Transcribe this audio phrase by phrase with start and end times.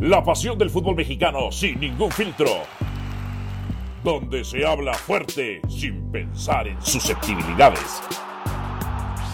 [0.00, 2.46] La pasión del fútbol mexicano sin ningún filtro.
[4.02, 8.00] Donde se habla fuerte sin pensar en susceptibilidades.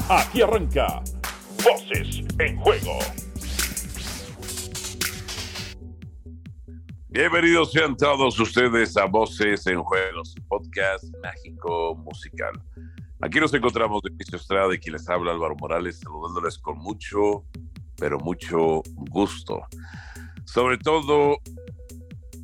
[0.08, 1.04] Aquí arranca
[1.62, 2.98] Voces en Juego.
[7.10, 12.60] Bienvenidos sean todos ustedes a Voces en Juego, podcast mágico musical.
[13.20, 17.44] Aquí nos encontramos de Cristo Estrada y quien les habla Álvaro Morales, saludándoles con mucho,
[17.96, 19.62] pero mucho gusto.
[20.46, 21.38] Sobre todo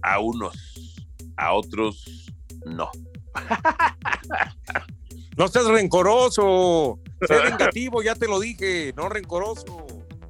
[0.02, 1.00] a unos,
[1.36, 2.28] a otros
[2.66, 2.90] no.
[5.36, 9.86] No seas rencoroso, sé vengativo, ya te lo dije, no rencoroso.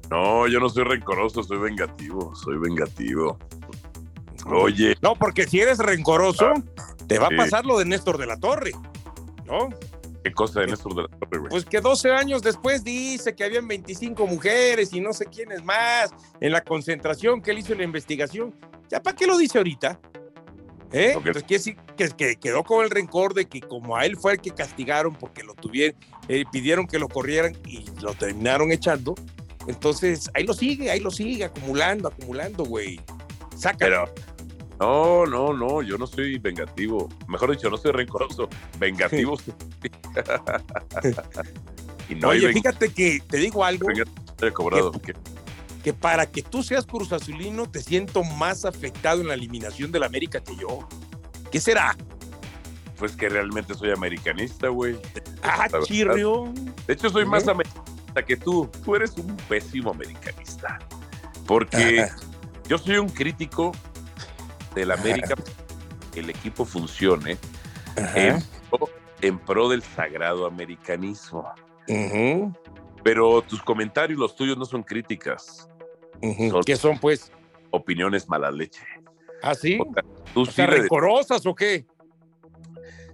[0.09, 3.37] No, yo no soy rencoroso, soy vengativo, soy vengativo.
[4.45, 4.95] Oye.
[5.01, 6.53] No, porque si eres rencoroso,
[7.07, 8.71] te va a pasar lo de Néstor de la Torre,
[9.45, 9.69] ¿no?
[10.23, 11.49] ¿Qué cosa de Néstor de la Torre, güey?
[11.49, 16.11] Pues que 12 años después dice que habían 25 mujeres y no sé quiénes más
[16.39, 18.55] en la concentración que él hizo la investigación.
[18.89, 19.99] ¿Ya para qué lo dice ahorita?
[20.93, 21.15] ¿Eh?
[21.15, 21.27] Okay.
[21.27, 24.33] Entonces quiere decir que, que, quedó con el rencor de que como a él fue
[24.33, 29.15] el que castigaron porque lo tuvieron, eh, pidieron que lo corrieran y lo terminaron echando.
[29.67, 33.01] Entonces ahí lo sigue, ahí lo sigue, acumulando, acumulando, güey.
[33.57, 34.05] Sácalo.
[34.05, 34.32] Pero,
[34.83, 37.07] no, no, no, yo no soy vengativo.
[37.27, 38.49] Mejor dicho, no soy rencoroso.
[38.79, 39.37] Vengativo.
[42.09, 43.87] y no Oye, fíjate que te digo algo.
[44.53, 44.91] Cobrado.
[44.91, 45.13] Que,
[45.83, 50.03] que, para que tú seas Cruz Azulino te siento más afectado en la eliminación del
[50.03, 50.85] América que yo.
[51.49, 51.95] ¿Qué será?
[52.97, 54.97] Pues que realmente soy americanista, güey.
[55.45, 56.53] Ah, chirrio.
[56.87, 57.25] De hecho, soy ¿Eh?
[57.25, 58.69] más americanista que tú.
[58.83, 60.79] Tú eres un pésimo americanista.
[61.45, 62.15] Porque Ajá.
[62.67, 63.73] yo soy un crítico
[64.75, 65.35] del América
[66.15, 67.37] el equipo funcione
[68.15, 68.89] en pro,
[69.21, 71.51] en pro, del sagrado americanismo.
[71.87, 72.57] Uh -huh.
[73.03, 75.67] Pero tus comentarios, los tuyos, no son críticas.
[76.21, 76.51] Uh -huh.
[76.51, 77.31] son ¿Qué son, pues?
[77.71, 78.81] Opiniones mala leche.
[79.41, 79.77] ¿Ah, sí?
[79.79, 81.85] O sea, ¿Tú o sea, sí le- ¿Rencorosas o qué?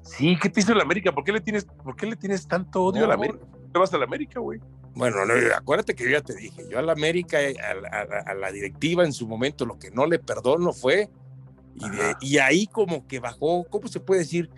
[0.02, 1.12] Sí, ¿qué te hizo el América?
[1.12, 3.06] ¿Por qué le tienes, por qué le tienes tanto odio No.
[3.06, 3.40] a la América?
[3.72, 4.60] ¿Te vas a la América, güey?
[4.96, 7.38] Bueno, no, acuérdate que yo ya te dije, yo a la América,
[7.92, 11.10] a, a la directiva en su momento, lo que no le perdono fue,
[11.80, 14.50] y, de- y ahí como que bajó, ¿cómo se puede decir?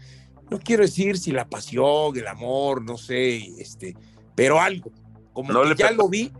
[0.49, 3.95] No quiero decir si la pasión, el amor, no sé, este,
[4.35, 4.91] pero algo,
[5.33, 6.31] como No que ya lo vi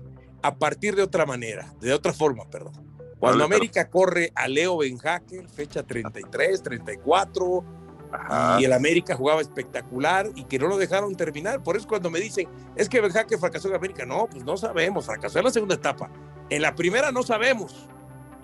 [0.41, 2.73] a partir de otra manera, de otra forma, perdón.
[3.19, 7.63] Cuando América corre a Leo Benjaque, fecha 33, 34,
[8.11, 8.59] Ajá.
[8.59, 11.61] y el América jugaba espectacular y que no lo dejaron terminar.
[11.61, 15.05] Por eso cuando me dicen, es que Benjaque fracasó en América, no, pues no sabemos,
[15.05, 16.09] fracasó en la segunda etapa.
[16.49, 17.87] En la primera no sabemos,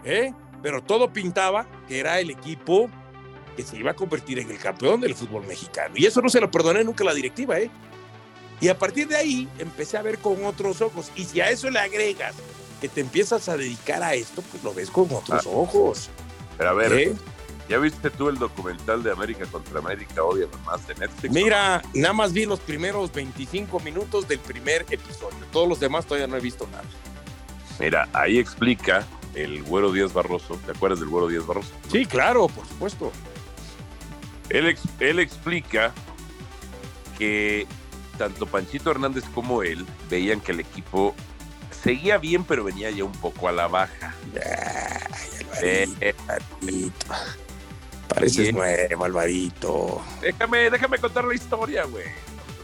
[0.05, 0.31] ¿eh?
[0.61, 2.89] Pero todo pintaba que era el equipo
[3.55, 5.93] que se iba a convertir en el campeón del fútbol mexicano.
[5.97, 7.69] Y eso no se lo perdoné nunca a la directiva, ¿eh?
[8.59, 11.11] Y a partir de ahí empecé a ver con otros ojos.
[11.15, 12.35] Y si a eso le agregas
[12.81, 15.49] que te empiezas a dedicar a esto, pues lo ves con otros Ah.
[15.49, 16.09] ojos.
[16.57, 17.13] Pero a ver, ¿eh?
[17.69, 21.33] ¿ya viste tú el documental de América contra América hoy además de Netflix?
[21.33, 25.37] Mira, nada más vi los primeros 25 minutos del primer episodio.
[25.51, 26.83] Todos los demás todavía no he visto nada.
[27.79, 29.05] Mira, ahí explica
[29.35, 30.59] el Güero Díaz Barroso.
[30.65, 31.69] ¿Te acuerdas del Güero Díaz Barroso?
[31.91, 33.11] Sí, claro, por supuesto.
[34.49, 35.93] Él, ex- él explica
[37.17, 37.67] que
[38.17, 41.13] tanto Panchito Hernández como él veían que el equipo
[41.83, 44.15] seguía bien, pero venía ya un poco a la baja.
[44.33, 44.41] Ay,
[45.61, 47.07] Eh, Alvarito, eh, Alvarito.
[48.07, 48.55] Pareces Bien.
[48.55, 50.01] nuevo, Alvarito.
[50.21, 52.05] déjame, déjame contar la historia, güey.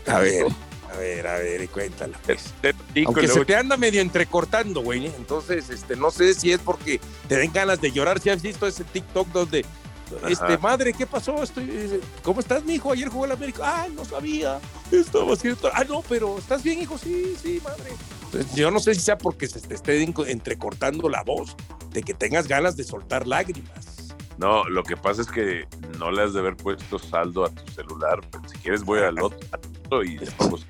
[0.08, 0.46] A ver,
[0.94, 2.18] a ver, a ver, y cuéntala.
[2.26, 2.54] pues.
[2.62, 5.08] Te platico Aunque se te anda medio entrecortando, güey.
[5.08, 8.20] Entonces, este, no sé si es porque te den ganas de llorar.
[8.20, 9.66] Si has visto ese TikTok donde,
[10.30, 11.42] este, madre, ¿qué pasó?
[11.44, 12.92] Estoy, eh, ¿Cómo estás, mi hijo?
[12.92, 13.62] Ayer jugó el América.
[13.84, 14.60] Ah, no sabía.
[14.92, 15.70] Estaba haciendo.
[15.74, 16.98] Ah, no, pero ¿estás bien, hijo?
[16.98, 17.92] Sí, sí, madre.
[18.26, 21.56] Entonces, yo no sé si sea porque se te esté en- entrecortando la voz,
[21.92, 23.88] de que tengas ganas de soltar lágrimas.
[24.38, 25.68] No, lo que pasa es que
[26.00, 28.20] no le has de haber puesto saldo a tu celular.
[28.32, 30.64] Pues, si quieres voy al otro, y le pongo- le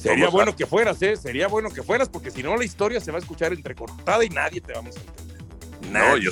[0.00, 1.16] Sería bueno que fueras, ¿eh?
[1.16, 4.28] Sería bueno que fueras, porque si no, la historia se va a escuchar entrecortada y
[4.30, 5.42] nadie te vamos a entender.
[5.82, 6.22] No, Nadie.
[6.24, 6.30] yo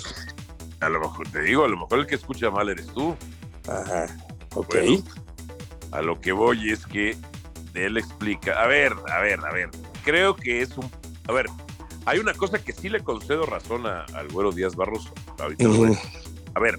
[0.80, 3.14] a lo mejor te digo, a lo mejor el que escucha mal eres tú.
[3.68, 4.06] Ajá.
[4.54, 4.74] Ok.
[4.74, 5.02] Bueno,
[5.92, 7.16] a lo que voy es que
[7.74, 9.68] él explica, a ver, a ver, a ver,
[10.04, 10.90] creo que es un,
[11.28, 11.46] a ver,
[12.06, 15.12] hay una cosa que sí le concedo razón a- al güero Díaz Barroso.
[15.38, 15.66] Ahorita
[16.54, 16.78] a ver,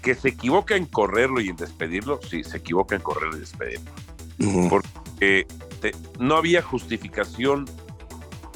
[0.00, 3.90] que se equivoca en correrlo y en despedirlo, sí, se equivoca en correrlo y despedirlo.
[4.68, 5.46] Porque
[5.82, 7.66] te- no había justificación,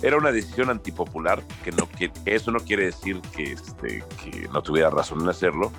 [0.03, 5.21] era una decisión antipopular, que eso no quiere decir que, este, que no tuviera razón
[5.21, 5.71] en hacerlo,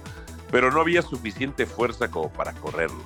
[0.52, 3.04] pero no había suficiente fuerza como para correrlo.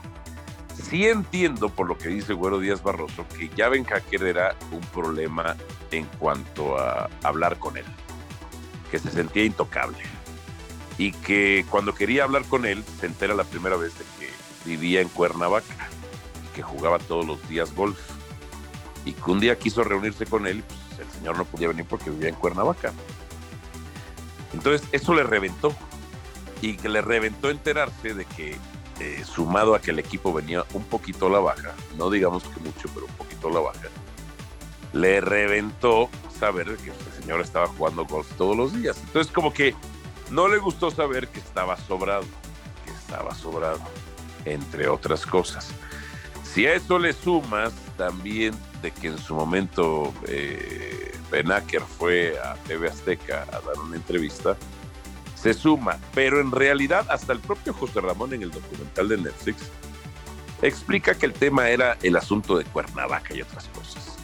[0.90, 4.82] Sí entiendo por lo que dice Güero Díaz Barroso que ya Ben Hacker era un
[4.82, 5.56] problema
[5.92, 7.86] en cuanto a hablar con él,
[8.90, 9.98] que se sentía intocable.
[10.98, 14.30] y que cuando quería hablar con él se entera la primera vez de que
[14.70, 15.88] vivía en Cuernavaca
[16.46, 17.98] y que jugaba todos los días golf.
[19.06, 22.10] Y que un día quiso reunirse con él, pues el señor no podía venir porque
[22.10, 22.94] vivía en Cuernavaca.
[24.54, 25.74] Entonces eso le reventó
[26.62, 28.58] y que le reventó enterarse de que
[29.00, 32.60] eh, sumado a que el equipo venía un poquito a la baja, no digamos que
[32.60, 33.88] mucho, pero un poquito a la baja,
[34.94, 38.98] le reventó saber que el señor estaba jugando golf todos los días.
[39.06, 39.74] Entonces como que
[40.30, 42.26] no le gustó saber que estaba sobrado,
[42.86, 43.82] que estaba sobrado,
[44.46, 45.72] entre otras cosas.
[46.44, 52.56] Si a eso le sumas también de que en su momento eh, Benaker fue a
[52.56, 54.58] TV Azteca a dar una entrevista,
[55.36, 59.70] se suma, pero en realidad hasta el propio José Ramón en el documental de Netflix
[60.64, 64.18] explica que el tema era el asunto de Cuernavaca y otras cosas.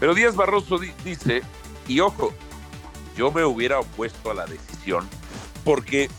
[0.00, 1.42] Pero Díaz Barroso dice,
[1.86, 2.34] y ojo,
[3.16, 5.08] yo me hubiera opuesto a la decisión
[5.62, 6.10] porque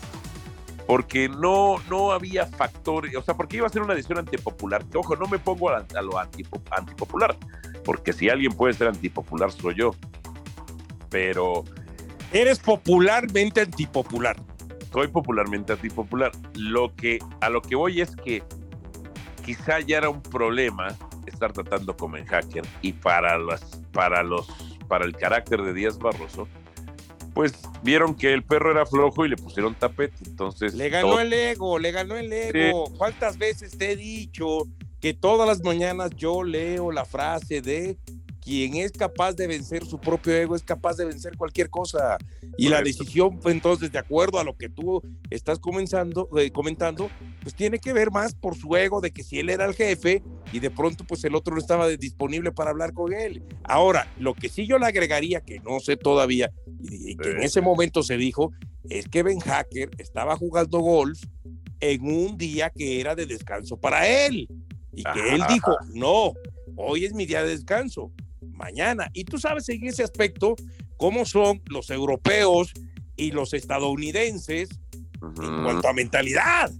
[0.86, 4.84] porque no, no había factores, o sea, porque iba a ser una decisión antipopular.
[4.86, 7.36] Que, ojo, no me pongo a, lo antipopular,
[7.84, 9.94] porque si alguien puede ser antipopular soy yo.
[11.08, 11.64] Pero
[12.32, 14.36] Eres popularmente antipopular.
[14.90, 16.32] Soy popularmente antipopular.
[16.54, 18.42] Lo que, a lo que voy es que
[19.44, 20.88] quizá ya era un problema
[21.26, 24.48] estar tratando como en hacker y para las, para los,
[24.88, 26.48] para el carácter de Díaz Barroso,
[27.34, 27.52] pues
[27.82, 30.16] vieron que el perro era flojo y le pusieron tapete.
[30.26, 30.74] Entonces.
[30.74, 32.92] Le ganó el ego, le ganó el ego.
[32.96, 34.66] ¿Cuántas veces te he dicho
[35.00, 37.96] que todas las mañanas yo leo la frase de
[38.42, 42.18] quien es capaz de vencer su propio ego es capaz de vencer cualquier cosa.
[42.58, 45.00] Y la decisión, pues, entonces, de acuerdo a lo que tú
[45.30, 47.08] estás comenzando, eh, comentando,
[47.40, 50.22] pues tiene que ver más por su ego de que si él era el jefe
[50.52, 53.44] y de pronto pues el otro no estaba disponible para hablar con él.
[53.62, 56.52] Ahora, lo que sí yo le agregaría, que no sé todavía,
[56.82, 58.52] y, que en ese momento se dijo,
[58.90, 61.22] es que Ben Hacker estaba jugando golf
[61.78, 64.48] en un día que era de descanso para él.
[64.94, 66.34] Y que él dijo, no,
[66.76, 68.12] hoy es mi día de descanso
[68.52, 69.10] mañana.
[69.12, 70.54] Y tú sabes en ese aspecto
[70.96, 72.72] cómo son los europeos
[73.16, 74.68] y los estadounidenses
[75.22, 76.70] en cuanto a mentalidad.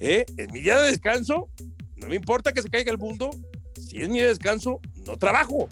[0.00, 0.24] ¿eh?
[0.36, 1.48] Es mi día de descanso,
[1.96, 3.30] no me importa que se caiga el mundo,
[3.74, 5.68] si es mi día de descanso, no trabajo.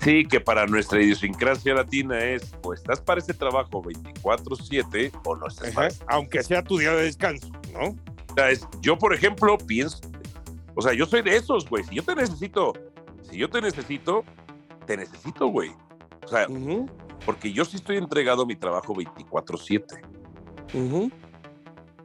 [0.00, 5.46] Sí, que para nuestra idiosincrasia latina es o estás para ese trabajo 24/7 o no
[5.46, 7.96] estás Aunque sea tu día de descanso, ¿no?
[8.80, 10.00] yo, por ejemplo, pienso,
[10.74, 11.84] o sea, yo soy de esos, güey.
[11.84, 12.72] Si yo te necesito
[13.32, 14.24] si yo te necesito,
[14.86, 15.70] te necesito, güey.
[16.24, 16.46] O sea,
[17.24, 20.00] porque yo sí estoy entregado a mi trabajo 24/7.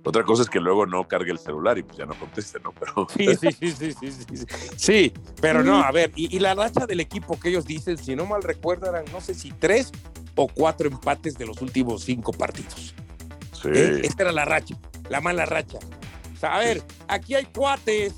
[0.03, 2.71] Otra cosa es que luego no cargue el celular y pues ya no conteste, ¿no?
[2.71, 3.07] Pero...
[3.09, 4.45] Sí, sí, sí, sí, sí,
[4.77, 5.13] sí.
[5.41, 8.41] pero no, a ver, y, la racha del equipo que ellos dicen, si no mal
[8.41, 9.91] recuerdo, eran no sé si tres
[10.35, 12.95] o cuatro empates de los últimos cinco partidos.
[13.51, 13.67] Sí.
[13.73, 14.01] ¿Eh?
[14.05, 14.77] Esta era la racha,
[15.09, 15.79] la mala racha.
[16.33, 18.15] O sea, a ver, aquí hay cuates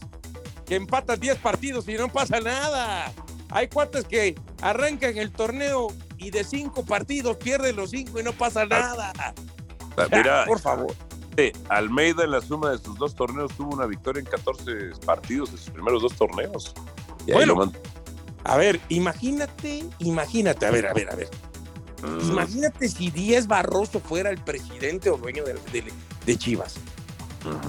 [0.69, 3.11] que empatan 10 partidos y no pasa nada.
[3.49, 5.87] Hay cuates que arrancan el torneo
[6.19, 9.11] y de 5 partidos pierden los 5 y no pasa nada.
[10.11, 10.95] Mira, por favor.
[11.69, 14.71] Almeida en la suma de sus dos torneos tuvo una victoria en 14
[15.05, 16.73] partidos de sus primeros dos torneos.
[17.25, 17.71] bueno,
[18.43, 21.29] a ver, imagínate, imagínate, a ver, a ver, a ver.
[22.03, 22.29] Mm.
[22.29, 26.75] Imagínate si Díaz Barroso fuera el presidente o dueño de, Chivas.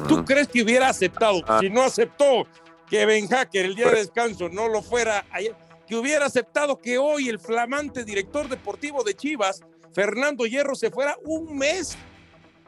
[0.06, 1.40] ¿Tú crees que hubiera aceptado?
[1.46, 1.60] Ah.
[1.60, 2.46] Si no aceptó,
[2.90, 5.54] que Ben Hacker el día de descanso no lo fuera ayer,
[5.86, 9.62] que hubiera aceptado que hoy el flamante director deportivo de Chivas,
[9.94, 11.96] Fernando Hierro, se fuera un mes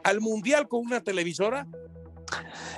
[0.03, 1.67] al Mundial con una televisora?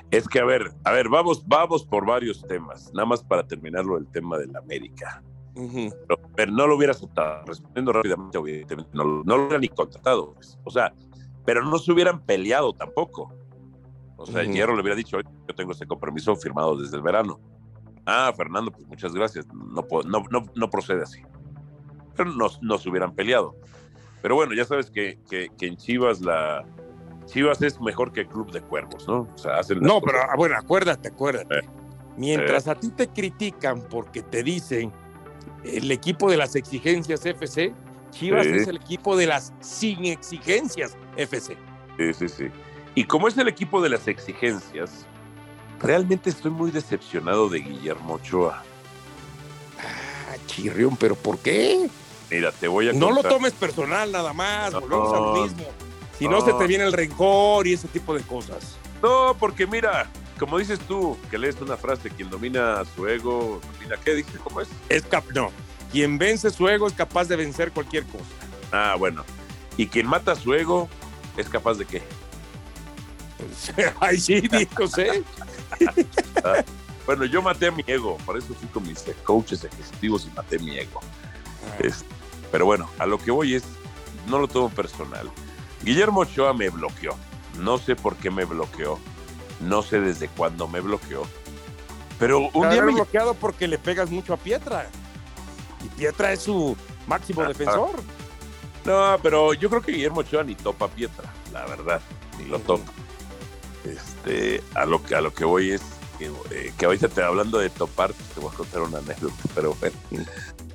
[0.10, 3.98] Es que, a ver, a ver, vamos, vamos por varios temas, nada más para terminarlo
[3.98, 5.24] el tema de la América.
[6.36, 10.34] pero, no lo hubiera aceptado, respondiendo rápidamente, no, lo hubiera ni contratado.
[10.34, 10.58] Pues.
[10.64, 10.94] O sea,
[11.46, 13.34] pero no se hubieran peleado tampoco.
[14.18, 17.40] O sea, Hierro le hubiera dicho, yo tengo ese compromiso firmado desde el verano.
[18.06, 19.46] Ah, Fernando, pues muchas gracias.
[19.48, 21.22] No, no, no, no procede así.
[22.16, 23.56] Pero nos, nos hubieran peleado.
[24.22, 26.66] Pero bueno, ya sabes que, que, en Chivas la,
[27.26, 29.28] Chivas es mejor que el Club de Cuervos, ¿no?
[29.34, 31.60] O sea, hacen no, pero ah, bueno, acuérdate, acuérdate.
[31.60, 31.70] Eh,
[32.18, 32.72] Mientras eh.
[32.72, 34.92] a ti te critican porque te dicen
[35.64, 37.74] el equipo de las exigencias FC,
[38.12, 41.58] Chivas es el equipo de las sin exigencias FC.
[41.98, 42.46] Sí, sí, sí.
[42.96, 45.06] Y como es el equipo de las exigencias,
[45.82, 48.64] realmente estoy muy decepcionado de Guillermo Ochoa.
[49.80, 51.90] Ah, chirrión, pero ¿por qué?
[52.32, 55.66] Mira, te voy a No lo tomes personal nada más, volvemos a lo mismo.
[56.18, 58.78] Si no, se te viene el rencor y ese tipo de cosas.
[59.04, 60.10] No, porque mira,
[60.40, 64.40] como dices tú, que lees una frase, quien domina su ego, domina, ¿qué dices?
[64.42, 64.70] ¿Cómo es?
[64.88, 65.52] Es cap no,
[65.92, 68.24] quien vence su ego es capaz de vencer cualquier cosa.
[68.72, 69.26] Ah, bueno.
[69.76, 70.88] Y quien mata su ego
[71.38, 72.02] ¿Es capaz de qué?
[74.00, 74.84] Ay, sí, dijo.
[76.44, 76.64] Ah,
[77.06, 80.60] bueno, yo maté a mi ego, por eso fui con mis coaches ejecutivos y maté
[80.60, 81.00] mi ego.
[81.80, 82.06] Es-
[82.52, 83.64] pero bueno, a lo que voy es,
[84.28, 85.30] no lo tomo personal.
[85.84, 87.16] Guillermo Ochoa me bloqueó.
[87.60, 89.00] No sé por qué me bloqueó.
[89.60, 91.24] No sé desde cuándo me bloqueó.
[92.20, 94.90] Pero un día me bloqueado porque le pegas mucho a Pietra.
[95.84, 96.76] Y Pietra es su
[97.08, 97.92] máximo defensor.
[98.86, 102.02] No, pero yo creo que Guillermo Ochoa ni topa Pietra, la verdad,
[102.38, 102.92] ni lo topa.
[103.86, 105.82] Este, a lo que a lo que voy es
[106.18, 109.76] que, eh, que ahorita te hablando de topar, te voy a contar una anécdota, pero
[109.76, 109.96] bueno.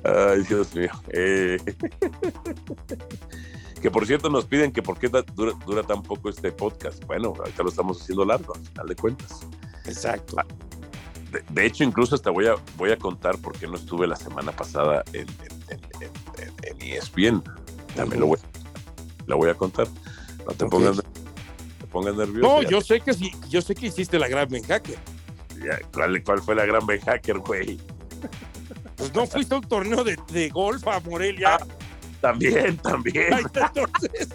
[0.03, 0.89] Ay, Dios mío.
[1.09, 1.57] Eh,
[3.81, 7.03] que por cierto nos piden que por qué dura, dura tan poco este podcast.
[7.05, 9.39] Bueno, ahorita lo estamos haciendo largo, al final de cuentas.
[9.85, 10.37] Exacto.
[11.31, 14.15] De, de hecho, incluso hasta voy a, voy a contar por qué no estuve la
[14.15, 15.27] semana pasada en,
[15.69, 15.81] en, en-
[16.37, 17.43] en- en E ESPN.
[17.95, 18.37] También lo voy,
[19.27, 19.87] la voy a contar.
[20.45, 20.71] No te Ok.
[20.71, 21.01] pongas,
[21.91, 22.61] pongas nervioso.
[22.61, 24.97] No, yo sé que sí, yo sé que hiciste la gran Ben Hacker.
[25.63, 27.79] Ya, ¿cuál, cuál fue la gran Ben Hacker, güey?
[28.95, 31.55] Pues no fuiste a un torneo de, de golf a Morelia.
[31.55, 31.65] Ah,
[32.21, 33.33] También, también.
[33.33, 34.29] Ahí está, entonces.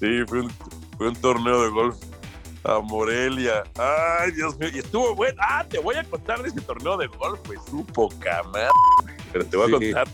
[0.00, 0.50] Sí, fue un,
[0.96, 1.96] fue un torneo de golf
[2.64, 3.64] a Morelia.
[3.76, 4.68] Ay, Dios mío.
[4.72, 5.38] Y estuvo bueno.
[5.42, 8.68] Ah, te voy a contar de ese torneo de golf, pues, su poca madre.
[9.32, 10.08] Pero te voy a contar.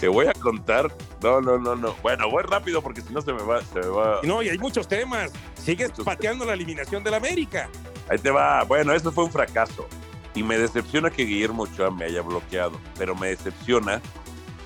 [0.00, 0.92] Te voy a contar.
[1.22, 1.94] No, no, no, no.
[2.02, 4.20] Bueno, voy rápido porque si no se me va, se me va.
[4.22, 5.32] No, y hay muchos temas.
[5.60, 7.68] Sigues Muchos pateando la eliminación del América.
[8.08, 8.62] Ahí te va.
[8.64, 9.86] Bueno, eso fue un fracaso.
[10.34, 12.80] Y me decepciona que Guillermo Ochoa me haya bloqueado.
[12.96, 14.00] Pero me decepciona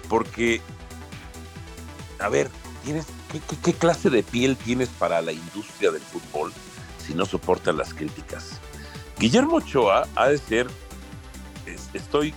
[0.08, 0.60] porque,
[2.18, 2.50] a ver,
[2.84, 6.52] tienes, ¿qué, qué, qué clase de piel tienes para la industria del fútbol
[6.98, 8.60] si no soportas las críticas?
[9.18, 10.66] Guillermo Ochoa ha de ser,
[11.64, 12.34] es- estoy,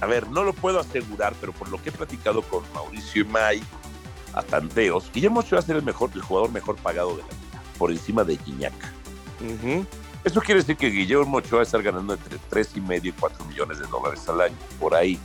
[0.00, 3.24] a ver, no lo puedo asegurar, pero por lo que he platicado con Mauricio y
[3.24, 3.62] May,
[4.34, 7.90] a tanteos, Guillermo Ochoa ser el, mejor, el jugador mejor pagado de la liga, por
[7.90, 8.74] encima de Guiñac.
[10.24, 13.12] Eso quiere decir que Guillermo Ochoa va a estar ganando entre 3 y medio y
[13.12, 15.18] 4 millones de dólares al año, por ahí.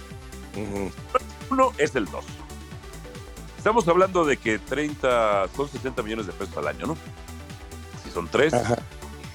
[1.50, 2.24] Uno es el 2.
[3.58, 6.98] Estamos hablando de que 30, son 60 millones de pesos al año, ¿no?
[8.04, 8.78] Si son 3 Ajá.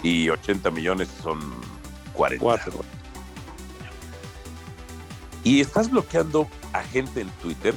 [0.02, 1.38] y 80 millones son
[2.14, 2.42] 40.
[2.42, 2.84] Cuatro.
[5.46, 7.72] Y estás bloqueando a gente en Twitter.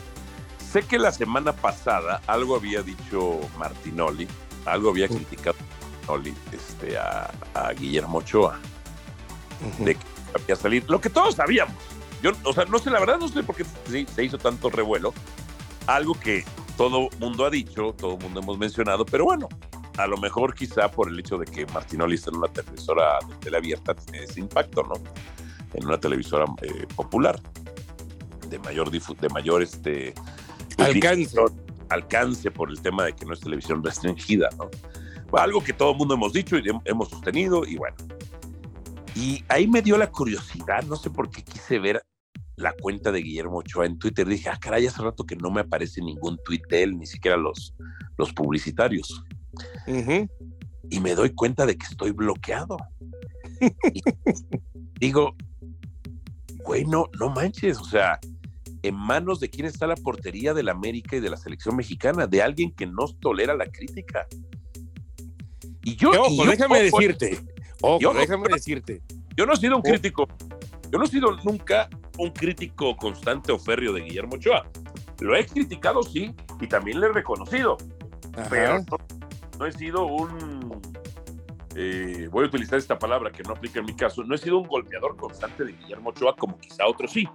[0.58, 4.28] Sé que la semana pasada algo había dicho Martinoli,
[4.66, 5.56] algo había criticado
[5.92, 8.60] Martinoli este, a, a Guillermo Ochoa.
[9.78, 10.02] De que
[10.34, 10.84] había salir.
[10.90, 11.76] Lo que todos sabíamos.
[12.24, 14.72] Yo, o sea, no sé, la verdad no sé por qué se, se hizo tanto
[14.72, 15.14] revuelo.
[15.86, 16.46] Algo que
[16.76, 19.48] todo mundo ha dicho, todo mundo hemos mencionado, pero bueno,
[20.00, 23.36] a lo mejor quizá por el hecho de que Martinoli está en una televisora de
[23.36, 24.96] tele abierta tiene ese impacto, ¿no?
[25.76, 27.40] En una televisora eh, popular,
[28.50, 30.14] de mayor, de mayor este,
[30.78, 31.36] Alcance.
[31.90, 34.70] alcance por el tema de que no es televisión restringida, ¿no?
[35.30, 37.96] Bueno, algo que todo el mundo hemos dicho y hem- hemos sostenido, y bueno.
[39.16, 42.02] Y ahí me dio la curiosidad, no sé por qué quise ver
[42.56, 44.28] la cuenta de Guillermo Ochoa en Twitter.
[44.28, 47.38] Dije, ah, caray, hace rato que no me aparece ningún tweet de él, ni siquiera
[47.38, 47.74] los,
[48.18, 49.24] los publicitarios.
[49.88, 50.28] Ujú.
[50.90, 52.78] Y me doy cuenta de que estoy bloqueado.
[55.02, 55.36] Y digo,
[56.66, 58.20] güey, no, no manches, o sea,
[58.84, 62.42] en manos de quién está la portería del América y de la selección mexicana, de
[62.42, 64.26] alguien que no tolera la crítica.
[65.84, 67.40] Y yo, Que, y Ojo, yo- déjame ojo, decirte.
[67.82, 69.02] Ojo, Yo- déjame decirte.
[69.38, 69.84] Yo no he sido un Oh.
[69.90, 70.28] crítico,
[70.92, 74.70] yo no he sido nunca un crítico constante o férreo de Guillermo Ochoa.
[75.22, 77.78] Lo he criticado, sí, y también le he reconocido,
[78.50, 78.98] pero no,
[79.58, 80.82] no he sido un,
[81.76, 84.58] eh, voy a utilizar esta palabra que no aplica en mi caso, no he sido
[84.60, 87.28] un golpeador constante de Guillermo Ochoa como quizá otros sí.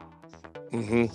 [0.73, 1.09] Ujú.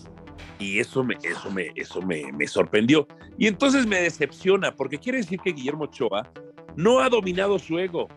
[0.59, 3.07] Y eso me, eso me, eso me, me sorprendió.
[3.37, 6.29] Y entonces me decepciona, porque quiere decir que Guillermo Ochoa
[6.75, 8.07] no ha dominado su ego.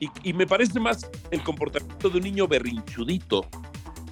[0.00, 3.46] Y, y me parece más el comportamiento de un niño berrinchudito,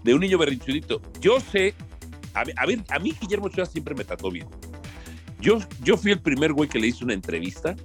[0.03, 1.01] de un niño berrinchudito.
[1.21, 1.75] Yo sé,
[2.35, 4.47] a, ver- a ver, a mí Guillermo Ochoa siempre me trató bien.
[5.41, 7.77] Yo, yo fui el primer güey que le hizo una entrevista,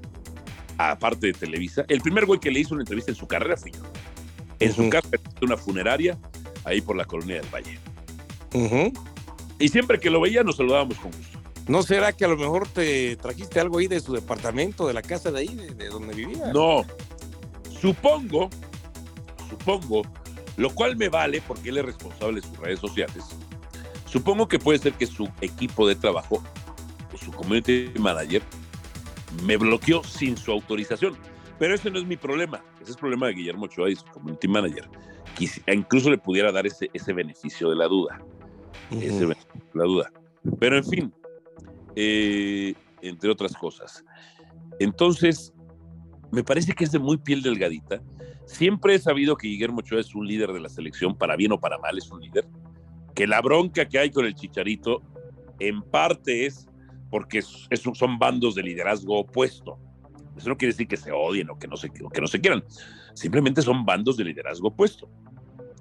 [0.77, 3.71] aparte de Televisa, el primer güey que le hizo una entrevista en su carrera fui
[3.71, 3.81] yo.
[4.59, 4.89] En su Ujú.
[4.91, 6.17] casa, en una funeraria,
[6.65, 7.79] ahí por la colonia del Valle.
[8.53, 8.93] Ujú.
[9.61, 11.39] Y siempre que lo veía nos saludábamos con gusto.
[11.67, 15.01] ¿No será que a lo mejor te trajiste algo ahí de su departamento, de la
[15.01, 16.51] casa de ahí, de, de donde vivía?
[16.51, 16.83] No,
[17.79, 18.49] supongo,
[19.49, 20.01] supongo,
[20.57, 23.25] lo cual me vale porque él es responsable de sus redes sociales.
[24.05, 26.43] Supongo que puede ser que su equipo de trabajo
[27.13, 28.41] o su community manager
[29.43, 31.15] me bloqueó sin su autorización.
[31.59, 32.61] Pero ese no es mi problema.
[32.81, 34.89] Ese es el problema de Guillermo Ochoa y su community manager.
[35.37, 38.19] Quisi- incluso le pudiera dar ese, ese beneficio de la duda.
[38.91, 40.11] Ese beneficio de la duda.
[40.59, 41.13] Pero en fin,
[41.95, 44.03] eh, entre otras cosas.
[44.79, 45.53] Entonces,
[46.31, 48.01] me parece que es de muy piel delgadita.
[48.45, 51.59] Siempre he sabido que Guillermo Ochoa es un líder de la selección, para bien o
[51.59, 52.47] para mal es un líder.
[53.15, 55.01] Que la bronca que hay con el Chicharito,
[55.59, 56.67] en parte es
[57.09, 59.77] porque son bandos de liderazgo opuesto.
[60.35, 62.63] Eso no quiere decir que se odien o que no se, que no se quieran.
[63.13, 65.09] Simplemente son bandos de liderazgo opuesto.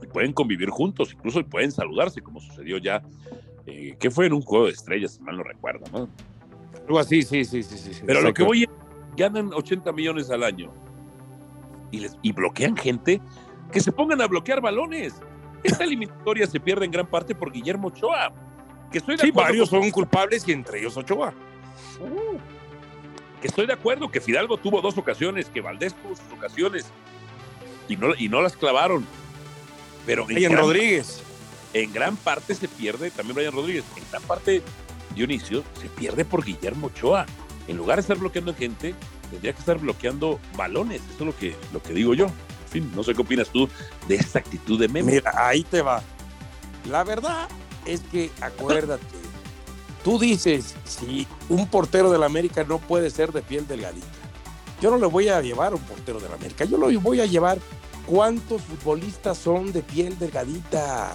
[0.02, 3.02] Y pueden convivir juntos, incluso pueden saludarse, como sucedió ya,
[3.66, 6.09] eh, que fue en un juego de estrellas, si mal no recuerdo, ¿no?
[6.87, 7.76] Algo así, sí, sí, sí.
[7.76, 8.66] sí Pero lo que voy
[9.16, 10.73] ganan 80 millones al año
[11.90, 13.21] y, les, y bloquean gente
[13.71, 15.14] que se pongan a bloquear balones.
[15.62, 18.33] Esta eliminatoria se pierde en gran parte por Guillermo Ochoa.
[18.90, 21.33] Que estoy sí, varios son culpables y entre ellos Ochoa.
[22.00, 22.38] Uh,
[23.40, 26.90] que estoy de acuerdo que Fidalgo tuvo dos ocasiones, que Valdés tuvo sus ocasiones
[27.88, 29.07] y no, y no las clavaron.
[30.10, 31.22] Pero en Rodríguez.
[31.72, 34.60] En gran parte se pierde, también Brian Rodríguez, en gran parte
[35.14, 37.26] Dionisio se pierde por Guillermo Ochoa.
[37.68, 38.96] En lugar de estar bloqueando gente,
[39.30, 41.00] tendría que estar bloqueando balones.
[41.14, 42.26] Eso es lo que, lo que digo yo.
[42.26, 43.68] En fin, no sé qué opinas tú
[44.08, 45.10] de esta actitud de Memo.
[45.10, 46.02] Mira, ahí te va.
[46.88, 47.48] La verdad
[47.86, 49.04] es que acuérdate,
[50.02, 54.08] tú dices, si un portero del América no puede ser de piel delgadita,
[54.82, 57.26] yo no le voy a llevar a un portero del América, yo lo voy a
[57.26, 57.60] llevar
[58.10, 61.14] cuántos futbolistas son de piel delgadita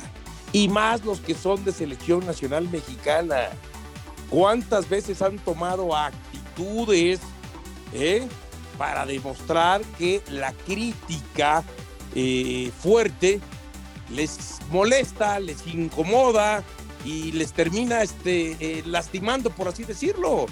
[0.53, 3.49] y más los que son de selección nacional mexicana.
[4.29, 7.19] ¿Cuántas veces han tomado actitudes
[7.91, 8.25] eh,
[8.77, 11.65] para demostrar que la crítica
[12.15, 13.41] eh, fuerte
[14.09, 16.63] les molesta, les incomoda
[17.03, 20.45] y les termina este, eh, lastimando, por así decirlo.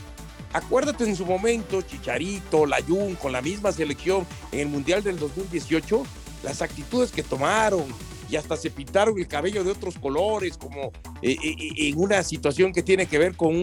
[0.52, 6.06] Acuérdate en su momento, Chicharito, Layún, con la misma selección en el Mundial del 2018,
[6.44, 7.86] las actitudes que tomaron
[8.30, 12.74] y hasta se pintaron el cabello de otros colores, como eh, eh, en una situación
[12.74, 13.56] que tiene que ver con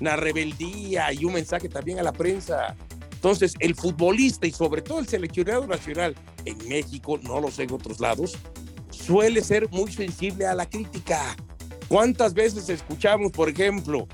[0.00, 2.76] una rebeldía y un mensaje también a la prensa.
[3.12, 7.72] Entonces, el futbolista y sobre todo el seleccionado nacional en México, no lo sé en
[7.72, 8.36] otros lados,
[8.90, 11.36] suele ser muy sensible a la crítica.
[11.88, 14.08] ¿Cuántas veces escuchamos, por ejemplo,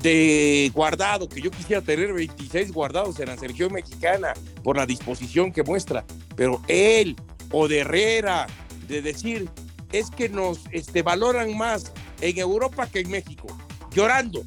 [0.00, 5.52] de guardado, que yo quisiera tener 26 guardados en la selección mexicana por la disposición
[5.52, 7.16] que muestra, pero él
[7.58, 8.46] o de Herrera,
[8.86, 9.48] de decir,
[9.90, 11.90] es que nos este, valoran más
[12.20, 13.46] en Europa que en México,
[13.92, 14.42] llorando,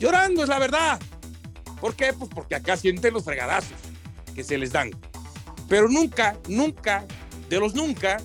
[0.00, 1.00] llorando es la verdad.
[1.80, 2.12] ¿Por qué?
[2.12, 3.76] Pues porque acá sienten los fregadazos
[4.34, 4.90] que se les dan.
[5.68, 7.06] Pero nunca, nunca,
[7.48, 8.16] de los nunca,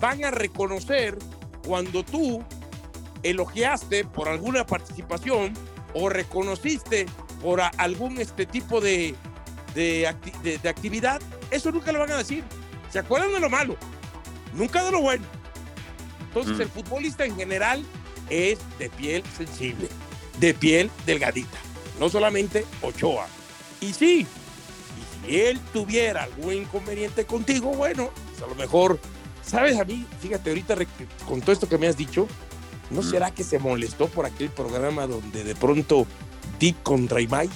[0.00, 1.16] van a reconocer
[1.64, 2.42] cuando tú
[3.22, 5.54] elogiaste por alguna participación
[5.94, 7.06] o reconociste
[7.40, 9.14] por algún este tipo de,
[9.76, 10.08] de,
[10.68, 12.42] actividad, eso nunca lo van a decir.
[12.94, 13.76] ¿Se acuerdan de lo malo?
[14.52, 15.24] Nunca de lo bueno.
[16.28, 16.62] Entonces mm.
[16.62, 17.84] el futbolista en general
[18.30, 19.88] es de piel sensible,
[20.38, 21.58] de piel delgadita,
[21.98, 23.26] no solamente Ochoa.
[23.80, 24.20] Y sí,
[25.26, 29.00] y si él tuviera algún inconveniente contigo, bueno, pues a lo mejor
[29.44, 30.06] ¿Sabes a mí?
[30.20, 30.76] Fíjate, ahorita
[31.26, 32.26] con todo esto que me has dicho,
[32.90, 36.06] ¿no será que se molestó por aquel programa donde de pronto
[36.58, 37.50] Dick contra Imai,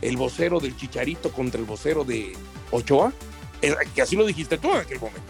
[0.00, 2.34] el vocero del Chicharito contra el vocero de
[2.70, 3.12] Ochoa?
[3.94, 5.22] Que así lo dijiste tú en aquel momento.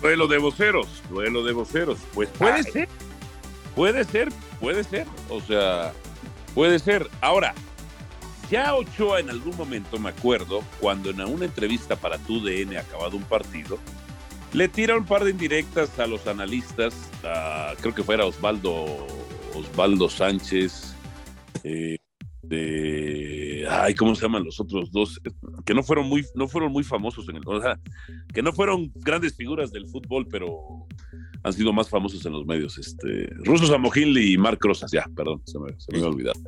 [0.00, 1.98] Duelo de voceros, duelo de voceros.
[2.14, 2.88] Pues puede ser,
[3.74, 4.28] puede ser,
[4.60, 5.06] puede ser.
[5.28, 5.92] O sea,
[6.54, 7.08] puede ser.
[7.20, 7.54] Ahora,
[8.50, 13.16] ya Ochoa en algún momento, me acuerdo, cuando en una entrevista para tu DN acabado
[13.16, 13.78] un partido,
[14.52, 16.94] le tira un par de indirectas a los analistas,
[17.80, 19.06] creo que fuera Osvaldo,
[19.54, 20.94] Osvaldo Sánchez,
[21.64, 21.98] eh,
[22.42, 25.20] de, ay, ¿cómo se llaman los otros dos?
[25.64, 27.78] Que no fueron muy, no fueron muy famosos en el, o sea,
[28.32, 30.86] que no fueron grandes figuras del fútbol, pero
[31.42, 35.42] han sido más famosos en los medios, este, Russo Samoginli y Marc Rosas, ya, perdón,
[35.44, 36.40] se me, se me olvidado.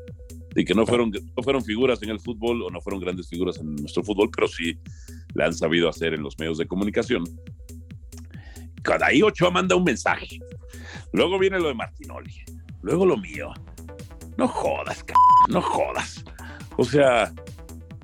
[0.56, 3.58] Y que no fueron, no fueron figuras en el fútbol o no fueron grandes figuras
[3.58, 4.78] en nuestro fútbol, pero sí
[5.34, 7.24] le han sabido hacer en los medios de comunicación
[8.82, 10.38] cada ahí Ochoa manda un mensaje.
[11.12, 12.34] Luego viene lo de Martinoli.
[12.82, 13.52] Luego lo mío.
[14.40, 15.04] No jodas,
[15.48, 16.24] no jodas.
[16.78, 17.30] O sea,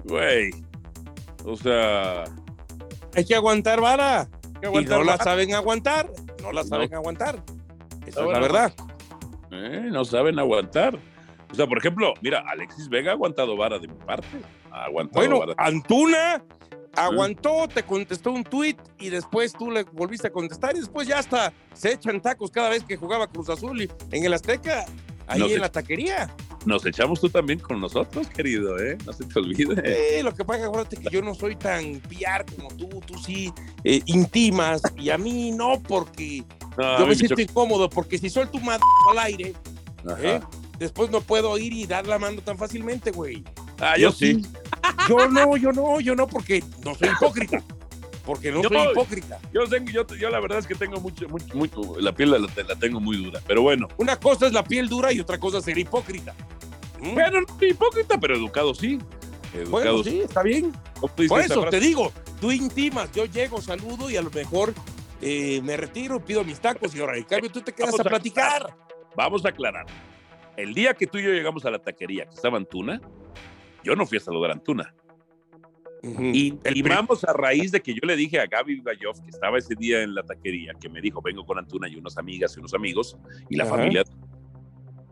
[0.04, 0.50] güey.
[1.46, 2.24] O sea.
[3.14, 4.28] Hay que aguantar, vara.
[4.62, 6.10] y no la saben aguantar.
[6.42, 7.42] No la saben aguantar.
[8.06, 8.74] Esa es la verdad.
[9.50, 10.98] Eh, no saben aguantar.
[11.50, 14.28] O sea, por ejemplo, mira, Alexis Vega ha aguantado vara de mi parte.
[14.70, 16.44] Ha aguantado bueno, Antuna
[16.96, 21.18] aguantó, te contestó un tuit y después tú le volviste a contestar y después ya
[21.18, 24.84] hasta se echan tacos cada vez que jugaba Cruz Azul y en el Azteca,
[25.26, 26.34] ahí en la taquería.
[26.64, 28.98] Nos echamos tú también con nosotros, querido, ¿eh?
[29.06, 30.16] No se te olvide.
[30.16, 33.52] Sí, lo que pasa, acuérdate que yo no soy tan piar como tú, tú sí
[33.84, 36.44] eh, intimas y a mí no, porque
[36.78, 39.54] yo me siento incómodo, porque si suelto un madre al aire,
[40.18, 40.40] ¿eh?
[40.78, 43.44] después no puedo ir y dar la mano tan fácilmente, güey.
[43.80, 44.42] Ah, yo, sí.
[45.08, 47.62] Yo no, yo no, yo no, porque no soy hipócrita.
[48.26, 49.38] Porque no Yo- soy hipócrita.
[49.52, 52.38] Yo, tengo, yo, yo la verdad es que tengo mucho, mucho, mucho- la piel la,
[52.40, 53.86] la tengo muy dura, pero bueno.
[53.98, 56.34] Una cosa es la piel dura y otra cosa es ser hipócrita.
[57.00, 57.14] ¿Mm?
[57.14, 58.98] Bueno, no hipócrita, pero educado sí.
[59.54, 60.72] Educado Bueno, sí, está bien.
[61.00, 64.74] ¿Cómo dice Por eso te digo, tú intimas, yo llego, saludo y a lo mejor
[65.22, 68.08] eh, me retiro, pido mis tacos y ahora en cambio tú te quedas Vamos a
[68.08, 68.76] a- platicar.
[69.16, 69.86] Vamos a aclarar.
[70.56, 73.00] El día que tú y yo llegamos a la taquería que estaba Antuna,
[73.84, 74.92] yo no fui a saludar a Antuna.
[76.32, 79.58] Y pri- intimamos a raíz de que yo le dije a Gaby Bayov, que estaba
[79.58, 82.60] ese día en la taquería, que me dijo, vengo con Antuna y unas amigas y
[82.60, 83.16] unos amigos,
[83.50, 83.76] y la Ajá.
[83.76, 84.02] familia.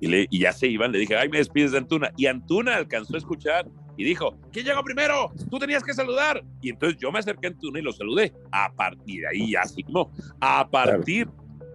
[0.01, 2.11] Y, le- y ya se iban, le dije, ay, me despides de Antuna.
[2.17, 5.33] Y Antuna alcanzó a escuchar y dijo, ¿quién llegó primero?
[5.51, 6.45] Tú tenías que saludar.
[6.61, 8.33] Y entonces yo me acerqué a Antuna y lo saludé.
[8.53, 10.11] A partir de ahí ya firmó.
[10.41, 11.29] A partir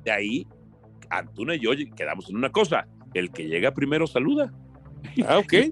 [0.03, 0.47] de ahí,
[1.09, 2.85] Antuna y yo quedamos en una cosa.
[3.13, 4.53] El que llega primero saluda.
[5.25, 5.53] Ah, ok.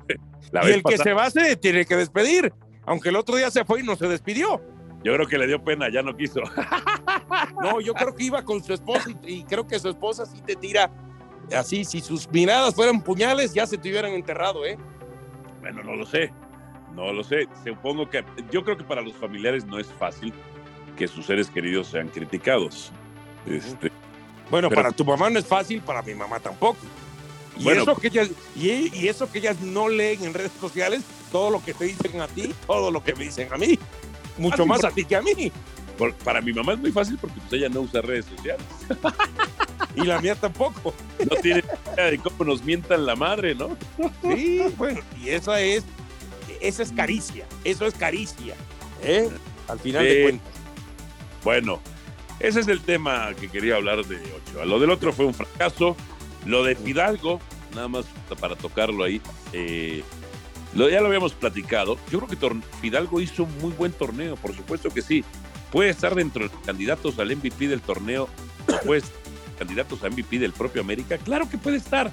[0.54, 2.54] Y el que pasada- se va se tiene que despedir.
[2.88, 4.60] Aunque el otro día se fue y no se despidió.
[5.04, 6.42] Yo creo que le dio pena, ya no quiso.
[7.62, 10.42] No, yo creo que iba con su esposa y, y creo que su esposa sí
[10.46, 10.90] te tira
[11.56, 11.84] así.
[11.86, 14.78] Si sus miradas fueran puñales, ya se te hubieran enterrado, ¿eh?
[15.62, 16.32] Bueno, no lo sé.
[16.96, 17.48] No lo sé.
[17.66, 20.34] Supongo que yo creo que para los familiares no es fácil
[20.98, 22.92] que sus seres queridos sean criticados.
[23.46, 23.92] Este,
[24.50, 26.78] Bueno, Pero- para tu mamá no es fácil, para mi mamá tampoco.
[27.60, 27.82] Y, Bueno.
[27.84, 31.64] eso que ellas, y, y eso que ellas no leen en redes sociales, todo lo
[31.64, 33.78] que te dicen a ti, todo lo que me dicen a mí.
[34.38, 35.52] Mucho más por- a ti que a mí.
[35.98, 38.66] por- para mi mamá es muy fácil porque pues, ella no usa redes sociales.
[39.96, 40.94] Y la mía tampoco.
[41.20, 43.76] No tiene idea de cómo nos mientan la madre, ¿no?
[44.22, 45.84] Sí, bueno, y esa es,
[46.62, 47.48] esa es caricia.
[47.64, 48.54] Eso es caricia.
[49.02, 49.28] ¿eh?
[49.68, 50.14] Al final Sí.
[50.14, 50.48] de cuentas.
[51.44, 51.80] Bueno,
[52.40, 54.66] ese es el tema que quería hablar de Ochoa.
[54.66, 55.98] Lo del otro fue un fracaso.
[56.48, 57.40] Lo de Fidalgo,
[57.76, 58.06] nada más
[58.40, 59.22] para tocarlo ahí,
[59.54, 60.04] eh,
[60.74, 61.98] lo, ya lo habíamos platicado.
[62.10, 65.24] Yo creo que Fidalgo hizo un muy buen torneo, por supuesto que sí.
[65.72, 68.30] Puede estar dentro de candidatos al MVP del torneo,
[68.66, 69.04] estar
[69.60, 71.18] candidatos a MVP del propio América.
[71.18, 72.12] Claro que puede estar.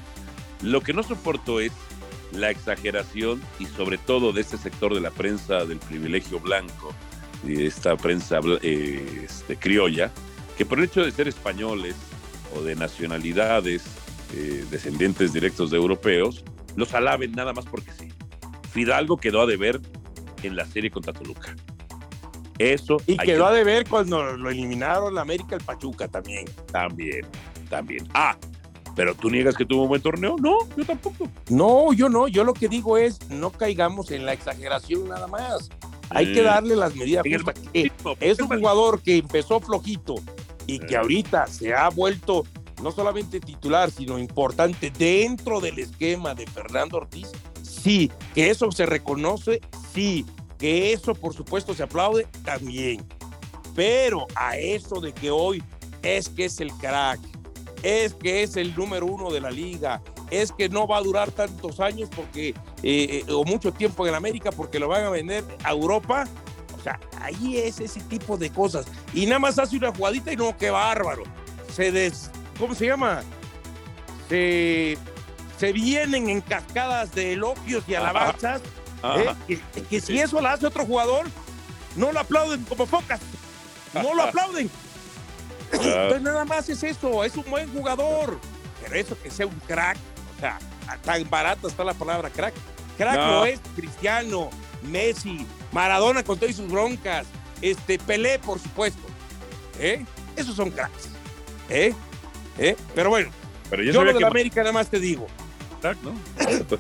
[0.63, 1.73] Lo que no soporto es
[2.33, 6.93] la exageración y sobre todo de este sector de la prensa del privilegio blanco
[7.45, 10.11] y de esta prensa eh, este, criolla,
[10.57, 11.95] que por el hecho de ser españoles
[12.57, 13.85] o de nacionalidades
[14.37, 16.45] eh, descendientes directos de europeos,
[16.77, 18.09] los alaben nada más porque sí.
[18.73, 19.81] Fidalgo quedó a deber
[20.43, 21.55] en la serie contra Toluca.
[22.59, 26.45] Eso Y quedó que- a deber cuando lo eliminaron la América, el Pachuca también.
[26.71, 27.27] también,
[27.69, 28.07] también.
[28.15, 28.37] Ah,
[28.95, 30.37] pero tú niegas que tuvo un buen torneo?
[30.41, 31.29] No, yo tampoco.
[31.51, 32.29] No, yo no.
[32.29, 35.69] Yo lo que digo es, no caigamos en la exageración nada más.
[36.11, 37.45] Hay que Eh, darle las medidas el
[38.21, 40.15] es un jugador que empezó flojito
[40.67, 40.99] y que Eh.
[40.99, 42.45] ahorita se ha vuelto
[42.85, 47.33] no solamente titular, sino importante dentro del esquema de Fernando Ortiz.
[47.63, 49.63] Sí, que eso se reconoce,
[49.95, 50.27] sí,
[50.59, 53.03] que eso por supuesto se aplaude también.
[53.75, 55.63] Pero a eso de que hoy
[56.03, 57.21] es que es el crack,
[57.83, 61.31] es que es el número uno de la liga, es que no va a durar
[61.31, 65.43] tantos años porque eh, eh, o mucho tiempo en América porque lo van a vender
[65.65, 66.29] a Europa.
[66.79, 68.85] O sea, ahí es ese tipo de cosas.
[69.15, 71.23] Y nada más hace una jugadita y no, qué bárbaro.
[71.73, 73.23] Se des, ¿cómo se llama?
[74.29, 74.99] Se,
[75.59, 78.61] se vienen en cascadas de elogios y alabanzas.
[78.61, 78.65] ¿eh?
[79.03, 79.37] Ajá.
[79.47, 81.27] Que, que si eso lo hace otro jugador,
[81.97, 83.21] no lo aplauden como pocas.
[83.93, 84.71] No lo aplauden.
[85.73, 88.39] Entonces nada más es eso, es un buen jugador.
[88.83, 89.97] Pero eso que sea un crack,
[90.37, 90.59] o sea,
[91.03, 92.55] tan barata está la palabra crack.
[92.97, 93.27] Crack No.
[93.27, 94.51] no, es Cristiano,
[94.83, 97.27] Messi, Maradona con todas sus broncas,
[97.61, 99.03] este, Pelé, por supuesto.
[99.79, 100.05] ¿Eh?
[100.37, 101.09] Esos son cracks.
[101.69, 101.95] ¿Eh?
[102.59, 102.77] ¿Eh?
[102.95, 103.31] Pero bueno,
[103.71, 105.27] Pero yo, yo, lo de la América nada más te digo.
[106.03, 106.15] ¿no?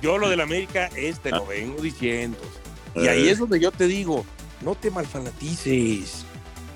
[0.00, 2.38] Yo lo de la América es, te lo vengo diciendo.
[2.94, 3.10] Y Eh.
[3.10, 4.24] ahí es donde yo te digo,
[4.62, 6.24] no te malfanatices.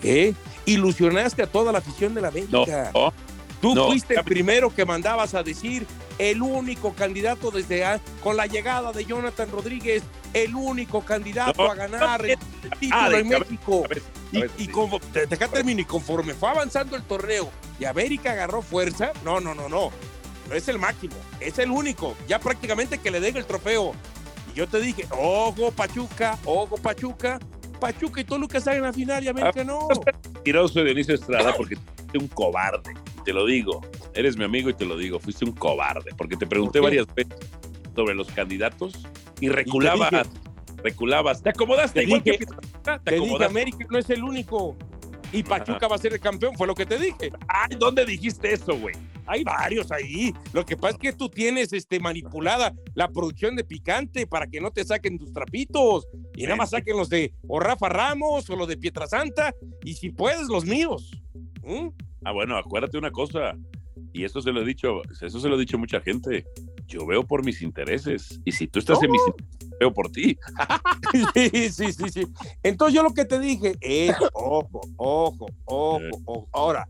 [0.03, 0.35] ¿Eh?
[0.67, 2.91] Ilusionaste a toda la afición de la No, América.
[2.95, 3.13] no,
[3.61, 5.87] Tú No, fuiste el primero que mandabas a decir
[6.19, 10.03] el único candidato desde a- con la llegada de Jonathan Rodríguez,
[10.35, 12.37] el único candidato No, a ganar el,
[12.79, 13.83] título Ah, de en México.
[13.83, 14.71] cabeza, Y, cabeza, y sí.
[14.71, 19.41] como, te, te termino, y conforme fue avanzando el torneo y América agarró fuerza, no,
[19.41, 19.91] no, no, no.
[20.49, 22.17] No es el máximo, es el único.
[22.29, 23.93] Ya prácticamente que le den el trofeo.
[24.53, 27.39] Y yo te dije, ojo Pachuca, ojo Pachuca.
[27.81, 29.89] Pachuca y Toluca están en la final y América no.
[30.35, 32.95] mentiroso Dionisio Estrada porque fuiste un cobarde.
[33.19, 33.83] Y te lo digo.
[34.15, 35.19] Eres mi amigo y te lo digo.
[35.21, 36.13] Fuiste un cobarde.
[36.17, 37.37] Porque te pregunté varias veces
[37.95, 38.95] sobre los candidatos
[39.41, 40.11] y reculabas.
[40.11, 40.25] dije-
[40.83, 41.43] reculabas.
[41.43, 42.61] Te acomodaste Te igual dije- que Pizarro,
[43.03, 43.45] Te dije, acomodaste.
[43.45, 44.77] América no es el único.
[45.33, 47.31] Y Pachuca va a ser el campeón, fue lo que te dije.
[47.49, 48.95] Ay, ¿dónde dijiste eso, güey?
[49.27, 50.33] Hay varios ahí.
[50.53, 54.61] Lo que pasa es que tú tienes este, manipulada la producción de picante para que
[54.61, 58.57] no te saquen tus trapitos y nada más saquen los de o Rafa Ramos o
[58.57, 61.11] los de Pietrasanta y si puedes los míos.
[61.63, 61.89] ¿Mm?
[62.25, 63.57] Ah, bueno, acuérdate una cosa,
[64.17, 66.47] y eso se lo he dicho, eso se lo he dicho a mucha gente.
[66.87, 70.37] Yo veo por mis intereses, y si tú estás en mis intereses, veo por ti.
[71.35, 72.27] sí, sí, sí, sí.
[72.63, 76.49] Entonces yo lo que te dije es, ojo, ojo, ojo, ojo.
[76.53, 76.87] Ahora,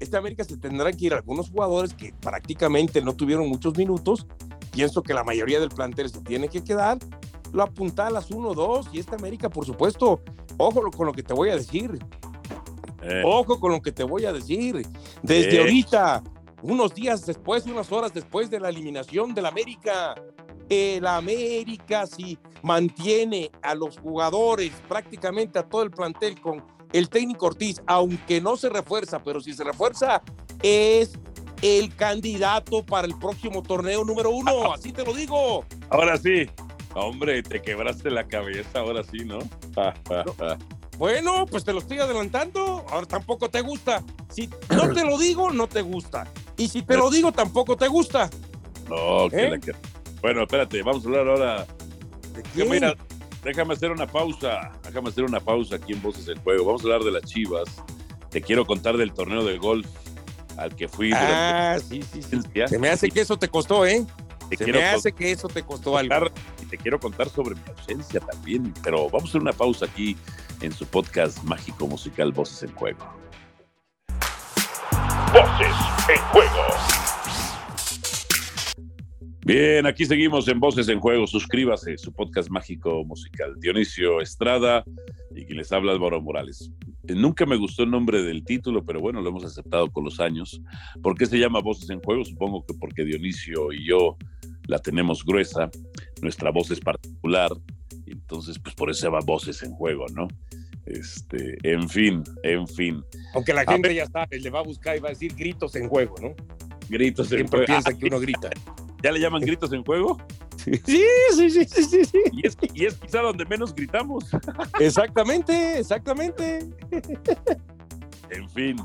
[0.00, 4.26] esta América se tendrá que ir algunos jugadores que prácticamente no tuvieron muchos minutos.
[4.70, 6.98] Pienso que la mayoría del plantel se tiene que quedar.
[7.52, 10.20] Lo apuntalas uno, dos, y esta América, por supuesto,
[10.58, 11.98] ojo con lo que te voy a decir.
[13.00, 14.84] Eh, Ojo con lo que te voy a decir.
[15.22, 15.60] Desde Eh.
[15.60, 16.22] ahorita,
[16.62, 20.14] unos días después, unas horas después de la eliminación del América,
[20.68, 27.46] el América si mantiene a los jugadores, prácticamente a todo el plantel con el técnico
[27.46, 30.22] Ortiz, aunque no se refuerza, pero si se refuerza,
[30.62, 31.18] es
[31.62, 35.64] el candidato para el próximo torneo número uno, así te lo digo.
[35.90, 36.48] ahora sí.
[36.94, 39.38] Hombre, te quebraste la cabeza, ahora sí, ¿no?
[40.96, 42.84] Bueno, pues te lo estoy adelantando.
[42.90, 44.02] Ahora tampoco te gusta.
[44.28, 46.26] Si no te lo digo, no te gusta.
[46.58, 48.28] Y si te lo digo, tampoco te gusta.
[48.88, 49.50] No, que ¿Eh?
[49.50, 49.72] la que-
[50.20, 51.66] Bueno, espérate, vamos a hablar ahora.
[52.34, 52.42] ¿De
[53.44, 54.72] Déjame, hacer una pausa.
[54.84, 56.64] Déjame hacer una pausa aquí en Voces en Juego.
[56.66, 57.68] Vamos a hablar de las Chivas.
[58.30, 59.86] Te quiero contar del torneo de golf
[60.56, 62.38] al que fui Ah, sí, sí, sí.
[62.66, 64.04] Se me hace que eso te costó, ¿eh?
[64.50, 66.12] Te Se me hace que eso te costó algo.
[66.12, 68.74] contar, y te quiero contar sobre mi ausencia también.
[68.82, 70.16] Pero vamos a hacer una pausa aquí
[70.60, 73.06] en su podcast mágico musical Voces en Juego.
[75.32, 75.74] Voces
[76.08, 76.64] en juego.
[79.44, 81.26] Bien, aquí seguimos en Voces en Juego.
[81.26, 83.54] Suscríbase, su podcast mágico musical.
[83.58, 84.84] Dionisio Estrada
[85.34, 86.70] y quien les habla Álvaro Morales.
[87.02, 90.62] Nunca me gustó el nombre del título, pero bueno, lo hemos aceptado con los años.
[91.02, 92.24] ¿Por qué se llama Voces en Juego?
[92.24, 94.16] Supongo que porque Dionisio y yo
[94.66, 95.70] la tenemos gruesa,
[96.20, 97.50] nuestra voz es particular,
[98.06, 100.28] entonces pues por eso se llama Voces en Juego, ¿no?
[100.88, 103.04] Este, en fin, en fin.
[103.34, 105.74] Aunque la A gente ya sabe, le va a buscar y va a decir gritos
[105.76, 106.34] en juego, ¿no?
[106.88, 107.66] Gritos en Siempre juego.
[107.66, 108.50] piensa Ah, que uno grita.
[109.02, 110.16] ¿Ya le llaman gritos en juego?
[110.56, 112.18] Sí, sí, sí, sí, sí, sí.
[112.32, 114.24] Y es, y es quizá donde menos gritamos.
[114.80, 116.60] Exactamente, exactamente.
[118.30, 118.76] En fin.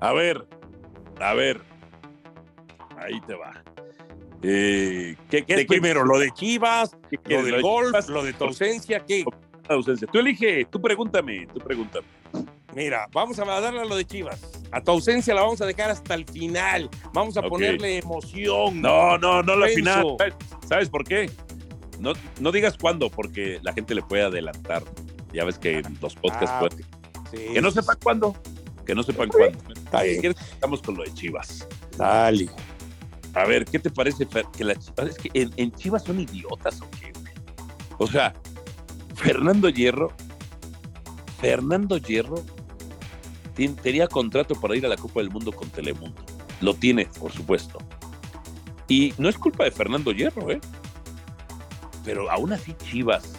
[0.00, 0.44] A ver,
[1.20, 1.60] a ver.
[2.96, 3.62] Ahí te va.
[4.42, 6.04] Eh, ¿Qué, ¿Qué de primero?
[6.04, 6.96] ¿Lo de Chivas?
[7.10, 7.88] qué ¿Lo del de golf?
[7.88, 8.08] Chivas?
[8.08, 9.00] ¿Lo de tu ausencia?
[9.00, 9.24] ¿Qué?
[9.74, 10.06] Ausencia.
[10.10, 12.06] Tú elige, tú pregúntame, tú pregúntame.
[12.74, 14.40] Mira, vamos a darle a lo de Chivas.
[14.70, 16.88] A tu ausencia la vamos a dejar hasta el final.
[17.12, 18.80] Vamos a ponerle emoción.
[18.80, 20.16] No, no, no la final.
[20.66, 21.30] ¿Sabes, por qué?
[21.98, 24.82] No, no digas cuándo, porque la gente le puede adelantar.
[25.32, 26.86] Ya ves que en los podcasts Ah, pueden-
[27.30, 27.52] Sí.
[27.54, 28.36] Que no sepan cuándo.
[28.84, 29.58] Que no sepan cuándo.
[29.72, 30.34] Está bien.
[30.38, 31.66] Estamos con lo de Chivas.
[31.96, 32.48] Dale.
[33.34, 34.72] A ver, ¿qué te parece que la?
[34.72, 37.12] Es que en, en Chivas son idiotas o qué?
[37.98, 38.34] O sea,
[39.22, 40.12] Fernando Hierro,
[41.40, 42.42] Fernando Hierro
[43.82, 46.20] tenía contrato para ir a la Copa del Mundo con Telemundo.
[46.60, 47.78] Lo tiene, por supuesto.
[48.88, 50.60] Y no es culpa de Fernando Hierro, ¿eh?
[52.04, 53.32] Pero aún así Chivas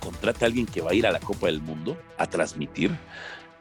[0.00, 2.90] contrata a alguien que va a ir a la Copa del Mundo a transmitir.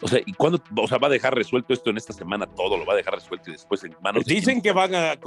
[0.02, 0.62] O sea, ¿y cuándo?
[0.76, 3.14] O sea, va a dejar resuelto esto en esta semana todo, lo va a dejar
[3.16, 5.18] resuelto y después en manos de Dicen que van a, a-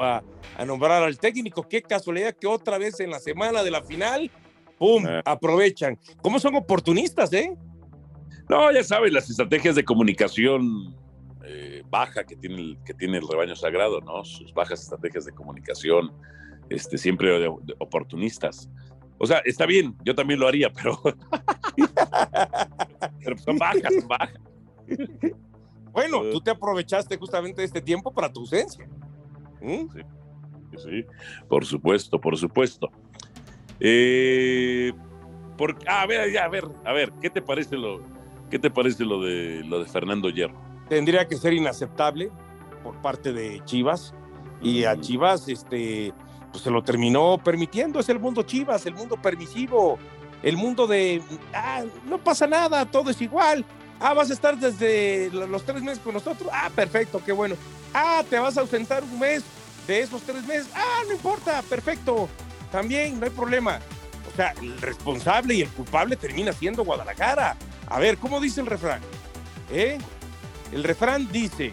[0.00, 0.22] a-
[0.58, 1.68] a nombrar al técnico.
[1.68, 4.30] Qué casualidad que otra vez en la semana de la final,
[4.78, 5.04] ¡pum!
[5.06, 5.22] Ah.
[5.24, 5.98] Aprovechan.
[6.22, 7.56] ¿Cómo son oportunistas, eh?
[8.48, 10.94] No, ya sabes, las estrategias de comunicación
[11.44, 14.24] eh, baja que tiene, el, que tiene el rebaño sagrado, ¿no?
[14.24, 16.12] Sus bajas estrategias de comunicación,
[16.70, 18.68] este, siempre de- de oportunistas.
[19.18, 21.00] O sea, está bien, yo también lo haría, pero,
[23.24, 24.40] pero son bajas, son bajas.
[25.92, 26.30] Bueno, Eh.
[26.32, 28.86] tú te aprovechaste justamente de este tiempo para tu ausencia.
[29.60, 29.86] ¿Mm?
[30.76, 31.04] Sí,
[31.48, 32.90] por supuesto, por supuesto.
[33.80, 34.92] Eh,
[35.56, 38.00] por, ah, a ver, ya, a ver, a ver, ¿qué te parece lo,
[38.50, 40.60] qué te parece lo de lo de Fernando Hierro?
[40.88, 42.30] Tendría que ser inaceptable
[42.82, 44.14] por parte de Chivas.
[44.62, 45.00] Y a Mm.
[45.00, 46.12] Chivas, este,
[46.50, 48.00] pues se lo terminó permitiendo.
[48.00, 49.98] Es el mundo Chivas, el mundo permisivo,
[50.42, 51.22] el mundo de,
[51.54, 53.64] ah, no pasa nada, todo es igual.
[54.00, 56.48] Ah, vas a estar desde lo- los tres meses con nosotros.
[56.52, 57.54] Ah, perfecto, qué bueno.
[57.94, 59.42] Ah, te vas a ausentar un mes
[59.86, 60.68] de esos tres meses.
[60.74, 62.28] Ah, no importa, perfecto.
[62.70, 63.80] También, no hay problema.
[64.32, 67.56] O sea, el responsable y el culpable termina siendo Guadalajara.
[67.88, 69.00] A ver, ¿cómo dice el refrán?
[69.70, 69.98] ¿Eh?
[70.72, 71.72] El refrán dice,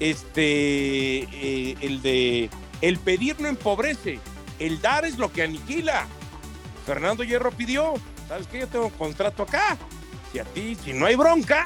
[0.00, 2.50] este, eh, el de,
[2.80, 4.18] el pedir no empobrece,
[4.58, 6.06] el dar es lo que aniquila.
[6.84, 7.94] Fernando Hierro pidió,
[8.28, 8.60] ¿sabes qué?
[8.60, 9.76] Yo tengo un contrato acá.
[10.32, 11.64] Si a ti, si no hay bronca,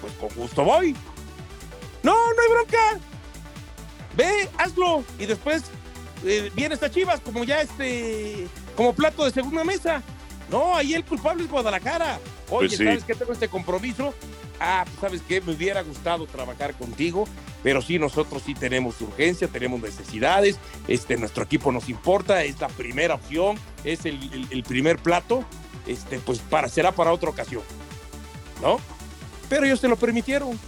[0.00, 0.94] pues con gusto voy.
[2.02, 3.00] No, no hay bronca.
[4.16, 5.04] Ve, hazlo.
[5.18, 5.64] Y después
[6.26, 10.02] eh, viene esta Chivas como ya este, como plato de segunda mesa.
[10.50, 12.20] No, ahí el culpable es Guadalajara.
[12.50, 12.84] Oye, Pues sí.
[12.84, 13.14] ¿sabes qué?
[13.14, 14.14] Tengo este compromiso.
[14.60, 15.40] Ah, pues, ¿sabes qué?
[15.40, 17.26] Me hubiera gustado trabajar contigo,
[17.62, 20.56] pero sí, nosotros sí tenemos urgencia, tenemos necesidades,
[20.88, 25.44] este, nuestro equipo nos importa, es la primera opción, es el, el- el primer plato,
[25.86, 27.62] este, pues para, será para otra ocasión,
[28.62, 28.80] ¿no?
[29.50, 30.58] Pero ellos se lo permitieron.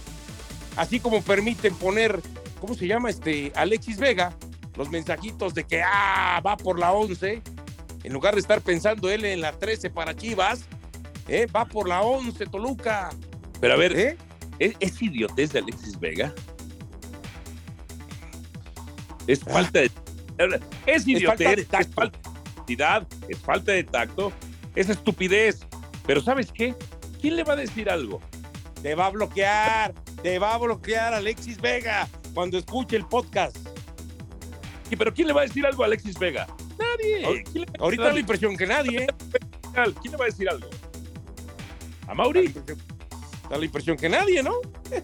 [0.75, 2.21] Así como permiten poner,
[2.61, 3.09] ¿cómo se llama?
[3.09, 4.33] Este, Alexis Vega,
[4.79, 7.41] los mensajitos de que, ah, va por la 11,
[8.05, 10.61] en lugar de estar pensando él en la 13 para Chivas,
[11.27, 11.47] ¿eh?
[11.53, 13.09] va por la 11, Toluca.
[13.59, 14.17] Pero a ver, ¿eh?
[14.57, 16.33] ¿es, es idiotez de Alexis Vega?
[19.27, 19.91] Es falta de.
[20.85, 21.93] Es falta idiotez, es tacto.
[21.93, 24.31] falta de honestidad, es falta de tacto,
[24.75, 25.59] es estupidez.
[26.07, 26.73] Pero ¿sabes qué?
[27.19, 28.21] ¿Quién le va a decir algo?
[28.81, 33.57] Te va a bloquear, te va a bloquear Alexis Vega cuando escuche el podcast.
[34.97, 36.47] Pero ¿quién le va a decir algo a Alexis Vega?
[36.77, 37.25] Nadie.
[37.25, 39.07] Ahor- ¿Quién le va a Ahorita da la impresión que nadie, ¿eh?
[40.01, 40.69] ¿Quién le va a decir algo?
[42.07, 42.53] ¿A Mauri?
[43.49, 44.55] Da la impresión que nadie, ¿no?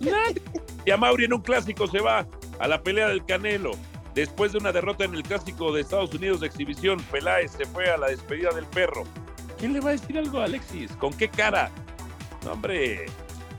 [0.02, 0.42] Nadie.
[0.86, 2.28] Y a Mauri en un clásico se va
[2.60, 3.72] a la pelea del Canelo.
[4.14, 7.90] Después de una derrota en el clásico de Estados Unidos de exhibición, Peláez se fue
[7.90, 9.04] a la despedida del perro.
[9.60, 10.92] ¿Quién le va a decir algo a Alexis?
[10.94, 11.70] ¿Con qué cara?
[12.46, 13.06] No, hombre,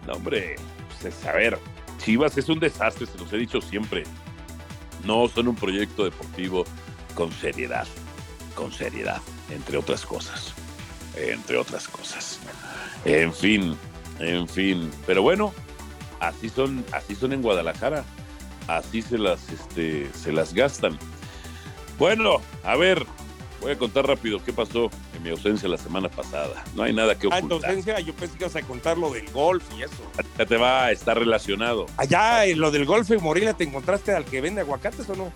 [0.06, 0.56] no, hombre.
[1.00, 1.58] Pues, a ver,
[1.98, 4.04] Chivas es un desastre, se los he dicho siempre.
[5.06, 6.64] No son un proyecto deportivo
[7.14, 7.86] con seriedad,
[8.54, 10.52] con seriedad, entre otras cosas.
[11.16, 12.40] Entre otras cosas.
[13.04, 13.76] En fin,
[14.18, 14.90] en fin.
[15.06, 15.54] Pero bueno,
[16.20, 18.04] así son, así son en Guadalajara.
[18.66, 20.98] Así se las, este, se las gastan.
[21.98, 23.06] Bueno, a ver,
[23.60, 26.62] voy a contar rápido qué pasó en mi ausencia la semana pasada.
[26.74, 27.70] No hay nada que Ah, en tu ocultar.
[27.70, 29.94] ausencia, yo pensé que ibas a contar lo del golf y eso.
[30.38, 31.86] Ya te va a estar relacionado.
[31.96, 35.32] Allá en lo del golf en Morelia, ¿te encontraste al que vende aguacates o no?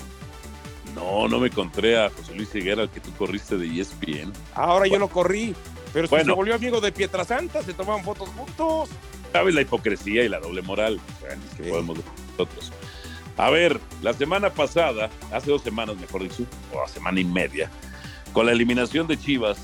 [0.94, 4.32] No, no me encontré a José Luis Higuera, al que tú corriste de ESPN.
[4.54, 5.54] Ahora yo lo corrí,
[5.92, 6.24] pero Bueno.
[6.24, 8.88] se volvió amigo de Pietrasanta, se tomaban fotos juntos.
[9.32, 11.70] sabes la hipocresía y la doble moral es que Sí.
[11.70, 11.98] podemos
[12.36, 12.72] nosotros.
[13.36, 16.42] A ver, la semana pasada, hace dos semanas mejor dicho,
[16.74, 17.70] o semana y media,
[18.32, 19.58] con la eliminación de Chivas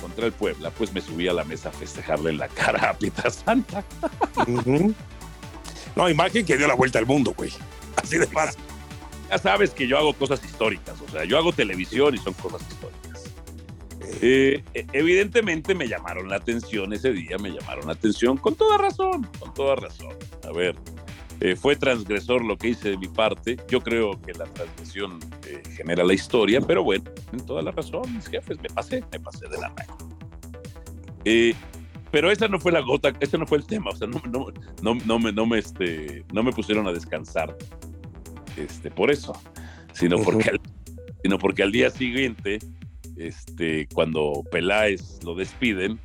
[0.00, 2.94] contra el Puebla, pues me subí a la mesa a festejarle en la cara a
[2.98, 3.84] Pietra Santa.
[4.46, 4.94] Ujú.
[5.94, 7.50] No, imagen que dio la vuelta al mundo, güey.
[8.02, 8.60] Así de fácil.
[9.30, 12.62] Ya sabes que yo hago cosas históricas, o sea, yo hago televisión y son cosas
[12.68, 13.24] históricas.
[14.22, 18.78] Eh, eh, evidentemente me llamaron la atención ese día, me llamaron la atención con toda
[18.78, 20.14] razón, con toda razón.
[20.44, 20.76] A ver,
[21.40, 23.56] eh, fue transgresor lo que hice de mi parte.
[23.68, 28.02] Yo creo que la transgresión eh, genera la historia, pero bueno, en toda la razón,
[28.14, 29.98] mis jefes, me pasé, me pasé de la mano.
[31.24, 31.54] Eh,
[32.10, 34.46] pero esa no fue la gota, ese no fue el tema, o sea, no, no,
[34.82, 37.54] no, no me, no, me, este, no me pusieron a descansar
[38.56, 39.32] este, por eso,
[39.92, 40.60] sino porque, al,
[41.22, 42.58] sino porque al día siguiente,
[43.16, 46.00] este, cuando Peláez lo despiden,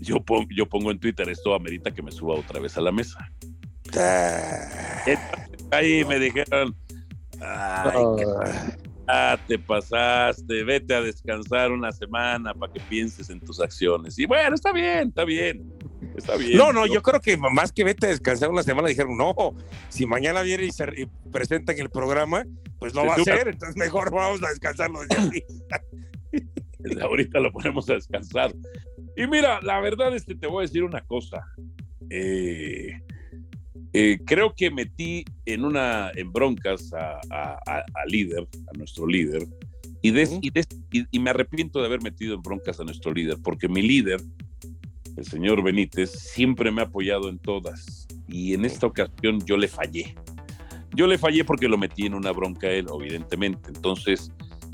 [0.00, 2.92] yo, pon- yo pongo en Twitter esto amerita que me suba otra vez a la
[2.92, 3.32] mesa.
[5.70, 6.74] Ahí me dijeron,
[7.40, 8.24] ay, qué
[9.10, 14.18] Ah, te pasaste, vete a descansar una semana para que pienses en tus acciones.
[14.18, 15.72] Y bueno, está bien, está bien,
[16.14, 16.58] está bien.
[16.58, 19.34] No, no, yo creo que más que vete a descansar una semana, dijeron, no,
[19.88, 22.44] si mañana viene y se y presenta en el programa,
[22.78, 25.00] pues no va a ser, entonces mejor vamos a descansarlo.
[26.78, 28.54] Desde ahorita lo ponemos a descansar.
[29.16, 31.46] Y mira, la verdad es que te voy a decir una cosa.
[32.10, 32.92] Eh,
[33.92, 39.06] eh, creo que metí en una en broncas a, a- a- a líder, a nuestro
[39.06, 39.46] líder,
[40.02, 43.12] y, des- y des- y- y me arrepiento de haber metido en broncas a nuestro
[43.12, 44.20] líder, porque mi líder,
[45.16, 48.06] el señor Benítez, siempre me ha apoyado en todas.
[48.28, 50.14] Y en esta ocasión yo le fallé.
[50.94, 53.70] Yo le fallé porque lo metí en una bronca a él, evidentemente.
[53.74, 54.30] Entonces,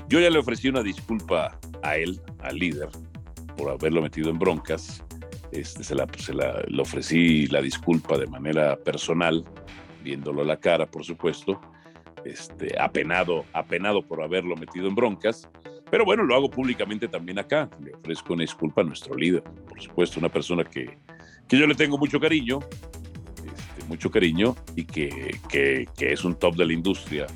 [0.09, 2.89] yo ya le ofrecí una disculpa a él, al líder,
[3.57, 5.03] por haberlo metido en broncas.
[5.55, 9.43] Este, se la, se la- le ofrecí la disculpa de manera personal,
[10.03, 11.59] viéndolo a la cara, por supuesto.
[12.25, 15.47] Este, apenado, apenado por haberlo metido en broncas.
[15.91, 17.69] Pero bueno, lo hago públicamente también acá.
[17.83, 20.97] Le ofrezco una disculpa a nuestro líder, por supuesto, una persona que,
[21.47, 22.59] que yo le tengo mucho cariño,
[23.45, 27.27] este, mucho cariño y que, que- que es un top de la industria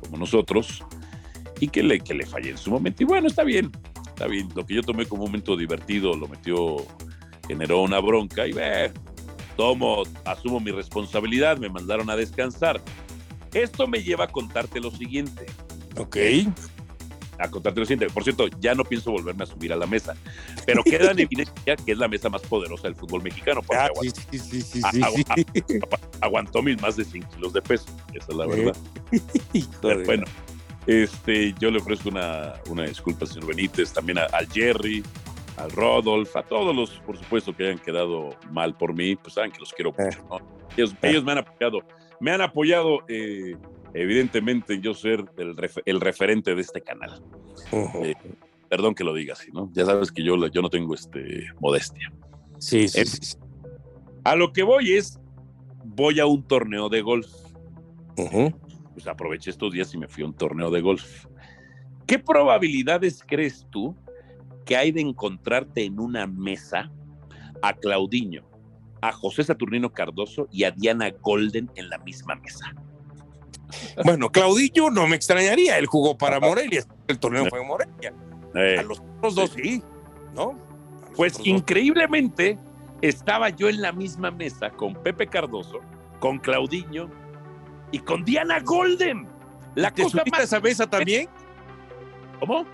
[0.00, 0.84] como nosotros
[1.60, 3.02] y que le, que le fallé en su momento.
[3.02, 3.72] Y bueno, está bien,
[4.06, 4.48] está bien.
[4.54, 6.76] Lo que yo tomé como un momento divertido lo metió,
[7.46, 8.92] generó una bronca y ve,
[9.56, 12.80] tomo, asumo mi responsabilidad, me mandaron a descansar.
[13.52, 15.46] Esto me lleva a contarte lo siguiente.
[15.96, 16.16] Ok.
[17.38, 18.06] a contratar lo siguiente.
[18.12, 20.14] Por cierto, ya no pienso volverme a subir a la mesa,
[20.66, 23.60] pero queda en evidencia que es la mesa más poderosa del fútbol mexicano.
[23.62, 25.34] Porque Ah, aguantó, sí, sí, sí, a- a-
[26.20, 28.76] a- aguantó mis más de 100 kilos de peso, esa es la verdad.
[29.82, 30.24] Pero bueno,
[30.86, 35.02] este, yo le ofrezco una, una disculpa, señor Benítez, también a- al Jerry,
[35.56, 39.50] al Rodolf, a todos los, por supuesto, que hayan quedado mal por mí, pues saben
[39.52, 40.38] que los quiero mucho, ¿no?
[40.76, 41.10] Ellos, Eh.
[41.10, 41.78] ellos me han apoyado,
[42.20, 43.56] me han apoyado, eh,
[43.92, 47.22] evidentemente, en yo ser el, ref- el referente de este canal.
[47.72, 48.14] Eh,
[48.68, 49.70] Perdón que lo diga así, ¿no?
[49.72, 52.12] Ya sabes que yo, yo no tengo este, modestia.
[52.58, 53.04] Sí, sí, Eh.
[54.24, 55.20] A lo que voy es,
[55.84, 57.28] voy a un torneo de golf.
[58.94, 61.26] Pues aproveché estos días y me fui a un torneo de golf.
[62.06, 63.94] ¿Qué probabilidades crees tú
[64.64, 66.90] que hay de encontrarte en una mesa
[67.62, 68.44] a Claudiño,
[69.00, 72.74] a José Saturnino Cardoso y a Diana Golden en la misma mesa?
[74.04, 78.14] Bueno, Claudillo no me extrañaría, él jugó para Morelia, el torneo fue en Morelia.
[78.54, 79.82] Eh, A los otros dos sí,
[80.34, 80.56] ¿no?
[81.16, 81.46] Pues dos.
[81.46, 82.58] increíblemente
[83.02, 85.80] estaba yo en la misma mesa con Pepe Cardoso,
[86.20, 87.10] con Claudiño
[87.90, 89.26] y con Diana Golden.
[89.74, 90.44] La ¿Te cosa subiste a más...
[90.44, 91.28] esa mesa también?
[92.40, 92.64] ¿Cómo?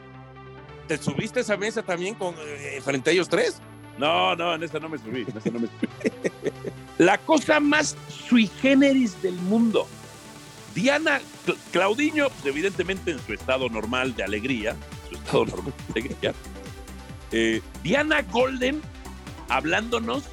[0.91, 3.61] ¿Te subiste a esa mesa también con, eh, frente a ellos tres?
[3.97, 6.11] No, no, en esa no me subí, en esa no me subí.
[6.99, 7.97] La cosa más
[8.29, 9.87] sui generis del mundo.
[10.75, 14.75] Diana, Cl- Claudiño, pues, evidentemente en su estado normal de alegría,
[15.09, 16.35] su estado normal de alegría.
[17.31, 18.83] Eh, Diana Golden
[19.49, 20.25] hablándonos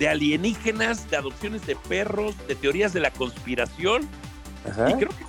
[0.00, 4.08] de alienígenas, de adopciones de perros, de teorías de la conspiración.
[4.68, 4.90] Ajá.
[4.90, 5.24] Y creo que,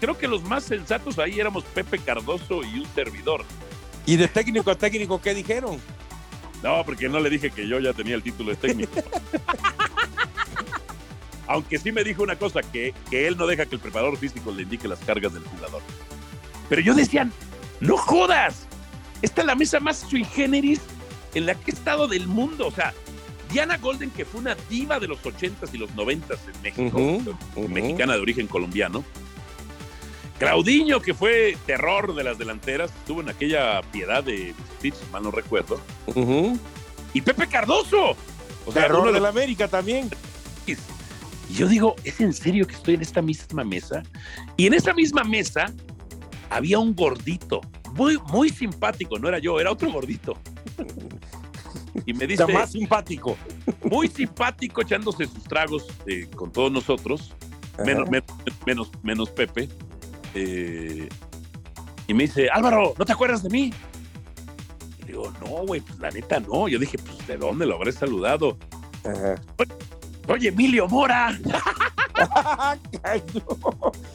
[0.00, 3.46] creo que los más sensatos ahí éramos Pepe Cardoso y un servidor.
[4.06, 5.78] ¿Y de técnico a técnico qué dijeron?
[6.62, 8.92] No, porque no le dije que yo ya tenía el título de técnico.
[11.46, 14.50] Aunque sí me dijo una cosa, que, que él no deja que el preparador físico
[14.50, 15.82] le indique las cargas del jugador.
[16.70, 17.28] Pero yo decía,
[17.80, 18.66] no jodas,
[19.20, 20.80] esta es la mesa más sui generis
[21.34, 22.66] en la que he estado del mundo.
[22.66, 22.94] O sea,
[23.50, 27.36] Diana Golden, que fue una diva de los 80s y los 90s en México, Ujú,
[27.56, 27.68] ujú.
[27.68, 29.04] mexicana de origen colombiano.
[30.38, 35.30] Claudiño, que fue terror de las delanteras, estuvo en aquella piedad de si mal no
[35.30, 35.80] recuerdo.
[37.12, 38.16] Y Pepe Cardoso.
[38.66, 40.10] O sea, Terror uno de América también.
[40.66, 44.02] Y yo digo, ¿es en serio que estoy en esta misma mesa?
[44.56, 45.72] Y en esa misma mesa
[46.50, 47.60] había un gordito,
[47.92, 50.36] muy, muy simpático, no era yo, era otro gordito.
[52.06, 53.36] Y me dice, Está más simpático.
[53.84, 57.32] muy simpático, echándose sus tragos eh, con todos nosotros,
[57.84, 58.08] menos,
[58.66, 59.68] menos, menos Pepe.
[60.34, 61.08] Eh,
[62.06, 63.72] y me dice, Álvaro, ¿no te acuerdas de mí?
[65.02, 66.68] Y digo, no, güey, pues la neta no.
[66.68, 68.58] Yo dije, pues, ¿de dónde lo habré saludado?
[69.04, 69.36] Ajá.
[70.28, 71.38] Oye, Emilio Mora.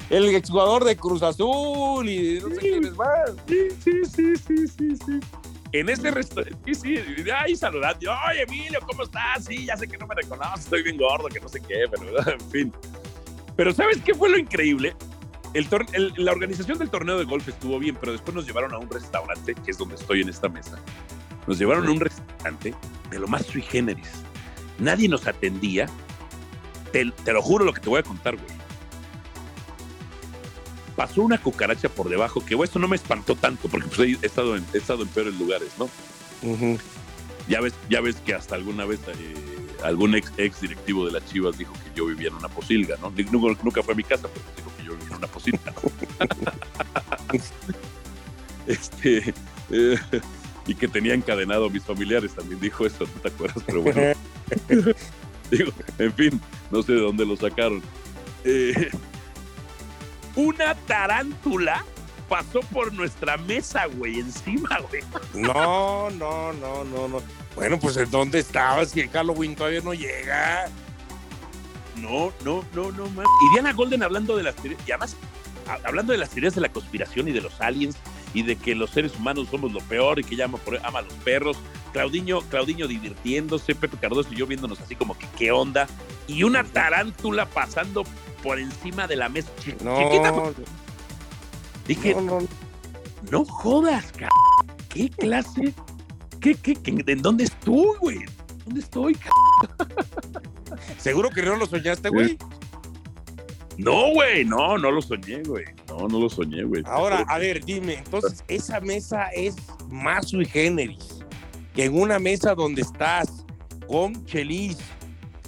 [0.09, 3.31] El exjugador de Cruz Azul y no sé quiénes más.
[3.47, 5.19] Sí, sí, sí, sí, sí, sí.
[5.71, 8.11] En ese restaurante, sí, sí, ahí saludando.
[8.27, 9.45] Oye, Emilio, ¿cómo estás?
[9.45, 12.27] Sí, ya sé que no me reconoces, estoy bien gordo, que no sé qué, pero
[12.31, 12.73] en fin.
[13.55, 14.95] Pero ¿sabes qué fue lo increíble?
[15.53, 18.77] El el- la organización del torneo de golf estuvo bien, pero después nos llevaron a
[18.77, 20.79] un restaurante, que es donde estoy en esta mesa.
[21.47, 22.75] Nos llevaron a un restaurante
[23.09, 24.07] de lo más sui generis.
[24.77, 25.87] Nadie nos atendía.
[26.91, 28.59] Te, te lo juro lo que te voy a contar, güey.
[30.95, 34.25] Pasó una cucaracha por debajo, que güey, eso no me espantó tanto, porque pues, he,
[34.25, 35.89] estado en, he estado en peores lugares, ¿no?
[36.43, 36.77] Ujú.
[37.47, 39.33] Ya ves, ya ves que hasta alguna vez eh,
[39.83, 43.11] algún ex, ex directivo de las Chivas dijo que yo vivía en una posilga, ¿no?
[43.31, 45.27] Nunca, nunca fue a mi casa, pero dijo yo en una.
[45.27, 45.39] ¿no?
[48.67, 49.33] este,
[49.71, 49.97] eh,
[50.67, 53.63] y que tenía encadenado a mis familiares, también dijo eso, ¿no te acuerdas?
[53.65, 54.01] Pero bueno,
[55.51, 57.81] digo, en fin, no sé de dónde lo sacaron.
[58.43, 58.89] Eh,
[60.35, 61.83] una tarántula
[62.29, 65.01] pasó por nuestra mesa, güey, encima, güey.
[65.33, 67.21] No, no, no, no, no.
[67.55, 68.95] Bueno, pues ¿en dónde estabas?
[68.95, 70.67] El Halloween todavía no llega.
[72.01, 73.25] No, no, no, no más.
[73.49, 75.15] Y Diana Golden hablando de las teorías, y además
[75.83, 77.95] hablando de las teorías de la conspiración y de los aliens
[78.33, 80.99] y de que los seres humanos somos lo peor y que ella ama, por- ama
[80.99, 81.57] a los perros.
[81.93, 85.87] Claudiño, Claudiño divirtiéndose, Pepe Cardoso y yo viéndonos así como que qué onda.
[86.27, 88.03] Y una tarántula pasando
[88.43, 89.49] por encima de la mesa.
[89.59, 90.53] Chiquita, No,
[91.87, 92.39] dije, no, no.
[93.31, 94.29] no jodas, cabrón.
[94.89, 95.73] ¿Qué clase?
[96.39, 98.19] ¿Qué, qué, qué- ¿En dónde estoy, güey?
[98.65, 99.89] ¿Dónde estoy, cabrón?
[100.97, 102.37] ¿Seguro que no lo soñaste, güey?
[103.77, 105.63] No, güey, no, no lo soñé, güey.
[105.87, 106.83] No, no lo soñé, güey.
[106.85, 109.55] Ahora, a ver, dime, entonces, esa mesa es
[109.89, 111.23] más sui generis
[111.73, 113.45] que en una mesa donde estás
[113.87, 114.77] con Chelis,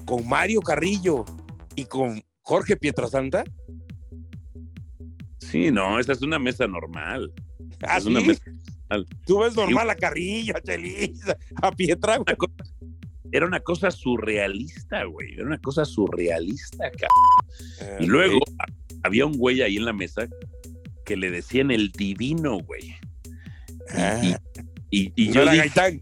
[0.05, 1.25] con Mario Carrillo
[1.75, 3.43] y con Jorge Pietrasanta.
[5.39, 7.33] Sí, no, esa es una mesa normal.
[7.83, 8.43] ¿Ah, Es una mesa-
[9.25, 11.37] Tú ves normal a Carrillo, a Chelis, a.
[12.21, 12.53] Una cosa-
[13.31, 15.33] Era una cosa surrealista, güey.
[15.33, 18.03] Era una cosa surrealista, cabrón.
[18.03, 18.65] Y luego a-
[19.03, 20.27] había un güey ahí en la mesa
[21.05, 22.95] que le decían el divino, güey.
[23.93, 24.21] Ah,
[24.89, 26.01] Y, y- y no yo era dije, Gaitán.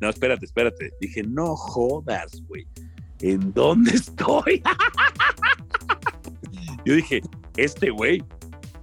[0.00, 0.90] no, espérate, espérate.
[1.00, 2.66] Dije, no jodas, güey.
[3.20, 4.62] ¿En dónde estoy?
[6.84, 7.20] yo dije,
[7.56, 8.22] este güey,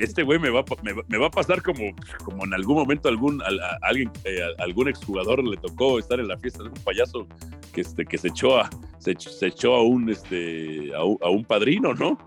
[0.04, 1.82] este güey me va, a me, va- me va a pasar como,
[2.24, 6.20] como en algún momento algún, al- a, alguien, eh, a- algún exjugador le tocó estar
[6.20, 7.28] en la fiesta de un payaso
[7.74, 11.18] que, este, que se echó a, se, ech- se echó a un, este, a un,
[11.22, 12.18] a un padrino, ¿no?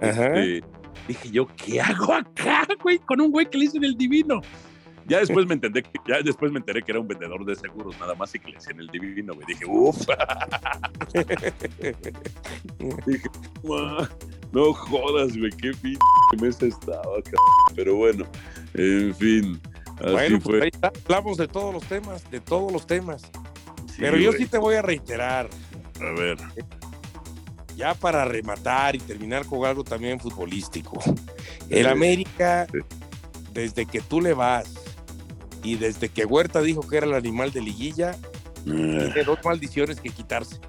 [0.00, 0.26] Ajá.
[0.38, 0.64] Este,
[1.08, 2.98] dije yo, ¿qué hago acá, güey?
[2.98, 4.40] Con un güey que le dicen el divino.
[5.06, 7.98] Ya después me entendé, que- ya después me enteré que era un vendedor de seguros
[8.00, 9.46] nada más y que le decían el divino, güey.
[9.46, 9.98] Dije, uff.
[13.06, 13.28] dije,
[13.62, 14.08] "Ma,
[14.52, 15.98] no jodas, güey, qué pinche
[16.40, 17.74] mesa estaba, cabrón".
[17.74, 18.24] Pero bueno,
[18.74, 19.60] en fin.
[20.00, 20.62] Así Bueno, pues fue.
[20.62, 20.92] ahí está.
[21.04, 23.22] Hablamos de todos los temas, de todos los temas.
[23.86, 24.42] Sí, Pero yo güey.
[24.42, 25.48] sí te voy a reiterar,
[26.00, 26.36] A ver,
[27.76, 30.98] ya para rematar y terminar con algo también futbolístico.
[31.70, 31.90] El Sí.
[31.90, 32.78] América, Sí.
[33.52, 34.64] desde que tú le vas
[35.64, 38.12] y desde que Huerta dijo que era el animal de liguilla,
[38.66, 40.60] eh, tiene dos maldiciones que quitarse.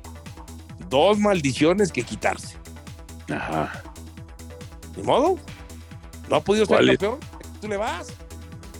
[0.89, 2.57] Dos maldiciones que quitarse.
[3.29, 3.83] ajá.
[4.95, 5.37] Ni modo.
[6.29, 7.19] No ha podido ser campeón.
[7.61, 8.13] Tú le vas.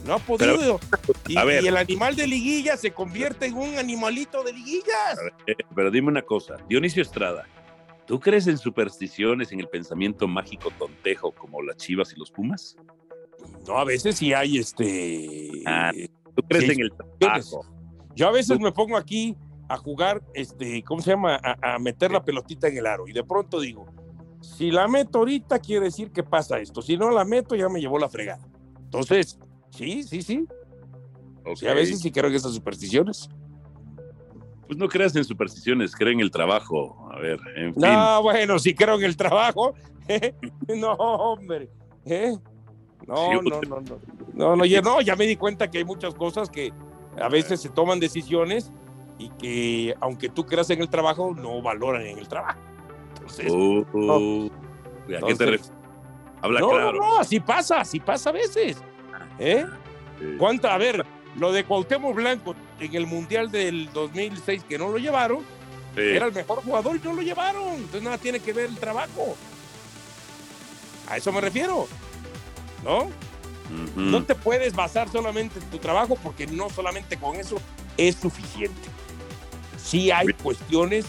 [0.06, 0.80] No ha podido.
[1.26, 1.64] y, a ver.
[1.64, 5.18] y el animal de liguilla se convierte en un animalito de liguillas.
[5.46, 7.44] Eh, pero dime una cosa, Dionisio Estrada,
[8.06, 12.76] ¿tú crees en supersticiones, en el pensamiento mágico tontejo como las chivas y los pumas?
[13.66, 15.62] No, a veces sí hay este.
[15.66, 15.92] Ah,
[16.34, 17.66] ¿Tú crees Sí, en el trabajo?
[18.14, 19.36] Yo a veces me pongo aquí
[19.68, 21.38] a jugar, este, ¿cómo se llama?
[21.42, 23.08] A, a meter la pelotita en el aro.
[23.08, 23.86] Y de pronto digo,
[24.40, 26.80] si la meto ahorita, quiere decir que pasa esto.
[26.80, 28.46] Si no la meto, ya me llevó la fregada.
[28.84, 29.38] Entonces,
[29.70, 30.46] sí, sí, sí.
[31.44, 31.56] Ok.
[31.56, 33.28] Sí, a veces sí creo en esas supersticiones.
[34.66, 37.08] Pues no creas en supersticiones, cree en el trabajo.
[37.12, 37.82] A ver, en fin.
[37.82, 39.74] No, bueno, sí creo en el trabajo.
[40.68, 41.70] no, hombre.
[42.04, 42.36] ¿eh?
[43.06, 43.98] No, no, no, no.
[44.34, 46.72] No, no, ya, no, ya me di cuenta que hay muchas cosas que
[47.20, 48.70] a veces se toman decisiones
[49.18, 52.58] y que aunque tú creas en el trabajo, no valoran en el trabajo.
[53.14, 54.48] Entonces, Oh.
[55.06, 55.72] ¿A qué te refieres?
[56.42, 56.92] Habla no, claro.
[56.92, 58.76] no, no, así pasa, así pasa a veces.
[59.38, 59.64] ¿Eh?
[60.38, 60.74] ¿Cuánta?
[60.74, 61.04] A ver,
[61.38, 65.38] lo de Cuauhtémoc Blanco en el Mundial del 2006 que no lo llevaron,
[65.94, 66.02] Sí.
[66.02, 67.74] era el mejor jugador y no lo llevaron.
[67.74, 69.34] Entonces nada tiene que ver el trabajo.
[71.08, 71.86] A eso me refiero.
[72.86, 73.10] ¿No?
[73.96, 77.56] No te puedes basar solamente en tu trabajo porque no solamente con eso
[77.96, 78.88] es suficiente.
[79.76, 81.06] Sí hay cuestiones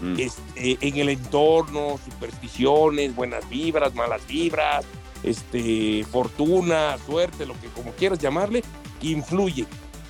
[0.00, 0.14] Mm.
[0.18, 4.84] este, en el entorno, supersticiones, buenas vibras, malas vibras,
[5.22, 8.62] este, fortuna, suerte, lo que como quieras llamarle,
[8.98, 9.66] que influye.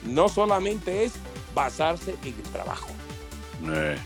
[0.07, 1.15] No solamente es
[1.55, 2.87] basarse en el trabajo.
[3.69, 3.99] Eh,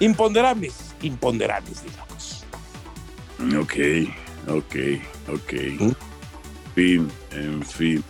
[0.00, 2.44] Imponderables, imponderables, digamos.
[3.62, 3.74] ok,
[4.48, 4.76] ok,
[5.34, 5.52] ok.
[5.80, 5.90] ¿Mm?
[6.80, 8.02] Fin, en fin.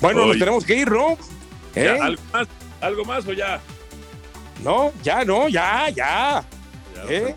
[0.00, 1.16] Bueno, nos tenemos que ir, ¿no?
[1.72, 1.98] Ya, ¿Eh?
[2.00, 2.48] ¿Algo más?
[2.80, 3.60] ¿Algo más o ya?
[4.64, 6.44] No, ya, no, ya, ya.
[6.96, 7.36] Ya, ¿Eh?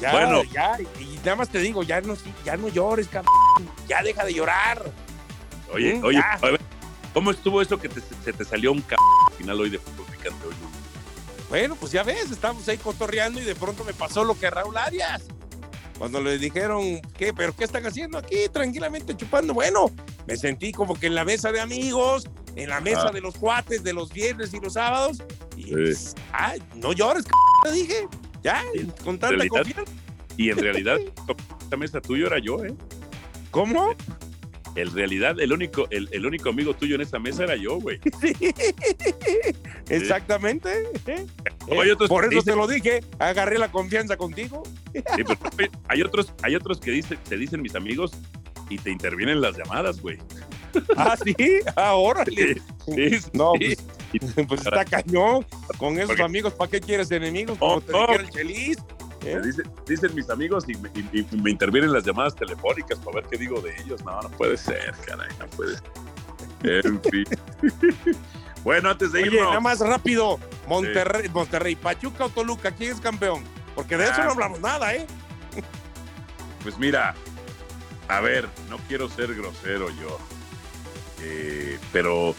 [0.00, 0.44] Ya, Bueno.
[0.44, 2.14] ya, y nada más te digo, ya no,
[2.44, 3.32] ya no llores, cabrón.
[3.88, 4.92] Ya deja de llorar.
[5.74, 6.34] Oye, Mm, oye, ya.
[6.40, 6.60] a ver,
[7.12, 10.06] ¿cómo estuvo eso que te- se te salió un c al final hoy de fútbol
[10.06, 10.54] picante hoy?
[11.48, 14.50] Bueno, pues ya ves, estamos ahí cotorreando y de pronto me pasó lo que a
[14.50, 15.22] Raúl Arias.
[15.98, 17.32] Cuando le dijeron, ¿qué?
[17.34, 18.36] ¿Pero qué están haciendo aquí?
[18.52, 19.52] Tranquilamente chupando.
[19.54, 19.90] Bueno,
[20.26, 23.12] me sentí como que en la mesa de amigos, en la mesa Ah.
[23.12, 25.22] de los cuates de los viernes y los sábados.
[25.56, 25.70] Y, Sí.
[25.72, 27.30] pues, ay, no llores, c
[27.64, 28.08] te dije.
[28.42, 28.86] Ya, Sí.
[29.04, 29.92] con tanta realidad- confianza.
[30.36, 30.96] Y en realidad,
[31.60, 32.74] esta mesa tuyo era yo, ¿eh?
[33.50, 33.94] ¿Cómo?
[34.74, 38.00] En realidad, el único, el, el único amigo tuyo en esa mesa era yo, güey.
[38.22, 38.34] Sí.
[39.90, 40.70] Exactamente.
[41.06, 41.26] ¿eh?
[41.92, 43.00] Otros Por eso dicen- te lo dije.
[43.18, 44.62] Agarré la confianza contigo.
[44.94, 48.12] Sí, pero, oye, hay otros, hay otros que dicen, se dicen mis amigos
[48.68, 50.18] y te intervienen las llamadas, güey.
[50.96, 51.34] Ah, sí.
[51.76, 52.24] Ahora.
[52.24, 52.54] Sí,
[52.86, 53.76] sí, No, sí.
[54.48, 55.44] Pues está cañón.
[55.78, 57.58] Con esos Porque- amigos, ¿para qué quieres enemigos?
[57.60, 58.06] No, Como te no.
[58.18, 58.50] dijera el.
[58.50, 59.40] ¿eh?
[59.44, 63.26] Dicen, dicen mis amigos y me, y- y me intervienen las llamadas telefónicas para ver
[63.30, 64.02] qué digo de ellos.
[64.04, 66.86] No, no puede ser, caray, no puede ser.
[66.86, 67.24] En fin.
[68.64, 69.48] bueno, antes de Oye, irnos.
[69.48, 70.38] nada más rápido.
[70.68, 73.42] Monterrey, Monterrey, Pachuca o Toluca, ¿quién es campeón?
[73.74, 74.24] Porque de eso Ah.
[74.24, 75.06] no hablamos nada, ¿eh?
[76.62, 77.14] Pues mira,
[78.16, 80.18] a ver, no quiero ser grosero yo,
[81.22, 82.34] eh, pero,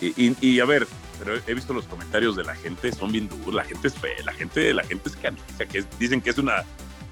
[0.00, 0.86] y, y- y a ver,
[1.18, 4.14] pero he visto los comentarios de la gente, son bien duros, la gente es fea,
[4.24, 6.64] la gente, la gente es canija, que es- dicen que es una,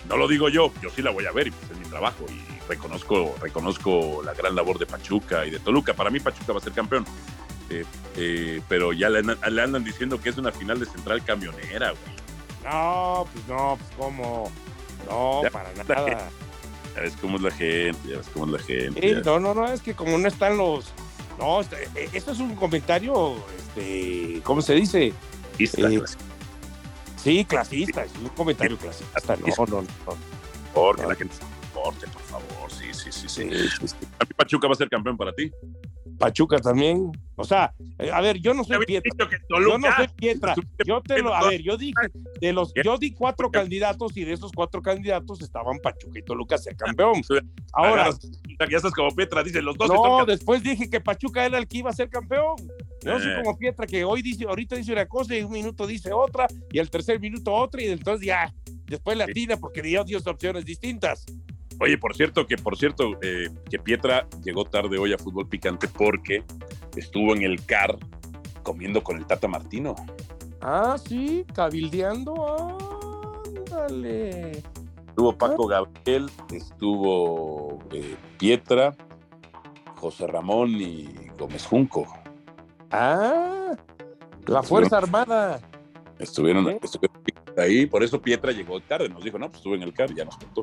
[0.09, 2.25] no lo digo yo, yo sí la voy a ver y pues es mi trabajo
[2.29, 5.95] y reconozco, reconozco la gran labor de Pachuca y de Toluca.
[5.95, 7.05] Para mí Pachuca va a ser campeón.
[7.71, 7.85] Eh,
[8.17, 12.17] eh, pero ya le, andan diciendo que es una final de central camionera, güey.
[12.65, 14.51] No, pues no, pues cómo.
[15.09, 16.29] No, para nada.
[16.95, 19.23] Ya ves cómo es la gente, ya ves cómo es la gente.
[19.25, 20.93] no, no, no, es que como no están los.
[21.39, 25.13] No, este, eh, esto es un comentario, este, ¿cómo se dice?
[25.57, 26.25] clasista.
[27.17, 29.37] Sí, clasista, es un comentario clasista.
[29.37, 29.89] No, no, no.
[30.75, 31.41] Porque la gente se
[31.73, 32.71] comporte, por favor.
[32.71, 33.49] Sí, sí, sí, sí.
[34.37, 35.51] Pachuca va a ser campeón para ti?
[36.19, 37.11] Pachuca también.
[37.37, 39.29] O sea, eh, a ver, yo no soy Pietra.
[39.49, 40.55] Yo no soy Pietra.
[40.87, 41.95] Yo te lo, a ver, yo dije,
[42.41, 46.59] de los, yo di cuatro candidatos y de esos cuatro candidatos estaban Pachuca y Toluca
[46.59, 47.23] ser campeón.
[47.73, 48.11] Ahora,
[48.71, 49.89] ya estás como Pietra, dice los dos.
[49.89, 52.57] No, después dije que Pachuca era el que iba a ser campeón.
[53.05, 53.37] No soy eh.
[53.43, 56.79] como Pietra que hoy dice, ahorita dice una cosa y un minuto dice otra y
[56.79, 58.55] al tercer minuto otra y entonces ya,
[58.87, 61.27] después la tira porque dio Dios opciones distintas.
[61.81, 65.89] Oye, por cierto, que por cierto, eh, que Pietra llegó tarde hoy a Fútbol Picante
[65.89, 66.45] porque
[66.97, 67.99] estuvo en el CAR
[68.63, 69.95] comiendo con el Tata Martino.
[70.61, 72.79] Ah, sí, cabildeando.
[73.47, 74.63] Ándale.
[75.09, 78.95] Estuvo Paco Gabriel, estuvo eh, Pietra,
[79.97, 82.07] José Ramón y Gómez Junco.
[82.91, 83.73] Ah,
[84.47, 85.61] la Fuerza Armada.
[86.19, 86.79] Estuvieron,
[87.59, 90.25] ahí, por eso Pietra llegó tarde, nos dijo, no, pues estuve en el CAR, ya
[90.25, 90.63] nos contó.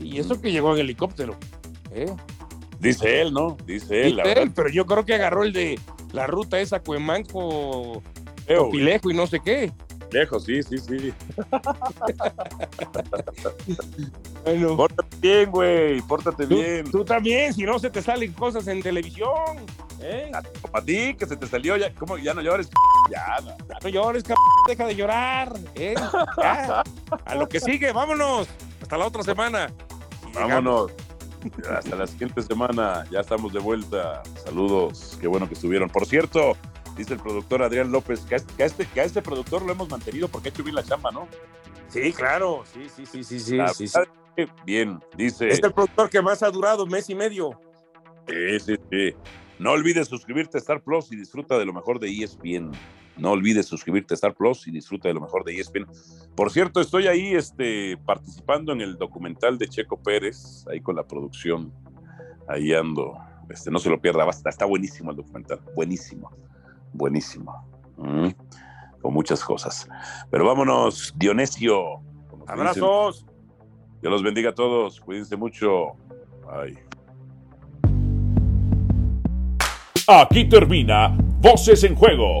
[0.00, 1.36] Y eso que llegó en helicóptero.
[1.92, 2.14] ¿eh?
[2.80, 3.56] Dice él, ¿no?
[3.66, 4.20] Dice él.
[4.20, 5.78] él pero yo creo que agarró el de
[6.12, 8.02] la ruta esa Cuemanco,
[8.70, 9.72] Pilejo y no sé qué.
[10.14, 11.12] Lejos, sí, sí, sí.
[14.44, 14.76] bueno.
[14.76, 16.88] Pórtate bien, güey, pórtate bien.
[16.88, 19.58] Tú también, si no se te salen cosas en televisión.
[20.00, 20.30] ¿eh?
[20.72, 22.16] A, ti, que se te salió, ya, ¿cómo?
[22.16, 22.70] Ya no llores.
[23.10, 24.22] Ya, no, no llores,
[24.68, 25.52] deja de llorar.
[25.74, 25.96] ¿eh?
[27.24, 28.46] A lo que sigue, vámonos.
[28.84, 29.72] Hasta la otra semana.
[30.34, 30.92] Vámonos.
[31.74, 33.06] Hasta la siguiente semana.
[33.10, 34.22] Ya estamos de vuelta.
[34.44, 35.16] Saludos.
[35.22, 35.88] Qué bueno que estuvieron.
[35.88, 36.52] Por cierto,
[36.94, 40.28] dice el productor Adrián López, que a este, que a este, productor lo hemos mantenido
[40.28, 41.26] porque ha hecho bien la chamba, ¿no?
[41.88, 42.62] Sí, claro.
[42.70, 43.88] Sí, sí, sí, sí, sí.
[43.88, 44.00] sí,
[44.66, 45.48] Bien, dice.
[45.48, 47.58] Es el productor que más ha durado, mes y medio.
[48.28, 49.14] Sí, sí, sí.
[49.58, 52.72] No olvides suscribirte a Star Plus y disfruta de lo mejor de ESPN.
[53.16, 55.86] No olvides suscribirte a Star Plus y disfruta de lo mejor de ESPN.
[56.34, 61.04] Por cierto, estoy ahí este, participando en el documental de Checo Pérez, ahí con la
[61.04, 61.72] producción.
[62.48, 63.16] Ahí ando.
[63.48, 64.50] Este, no se lo pierda, basta.
[64.50, 65.60] Está buenísimo el documental.
[65.74, 66.30] Buenísimo.
[66.92, 67.66] Buenísimo.
[67.96, 68.28] Mm,
[69.00, 69.88] con muchas cosas.
[70.30, 72.00] Pero vámonos, Dionisio.
[72.46, 73.24] Abrazos.
[74.00, 75.00] Dios los bendiga a todos.
[75.00, 75.92] Cuídense mucho.
[76.50, 76.78] Ay.
[80.06, 82.40] Aquí termina Voces en Juego.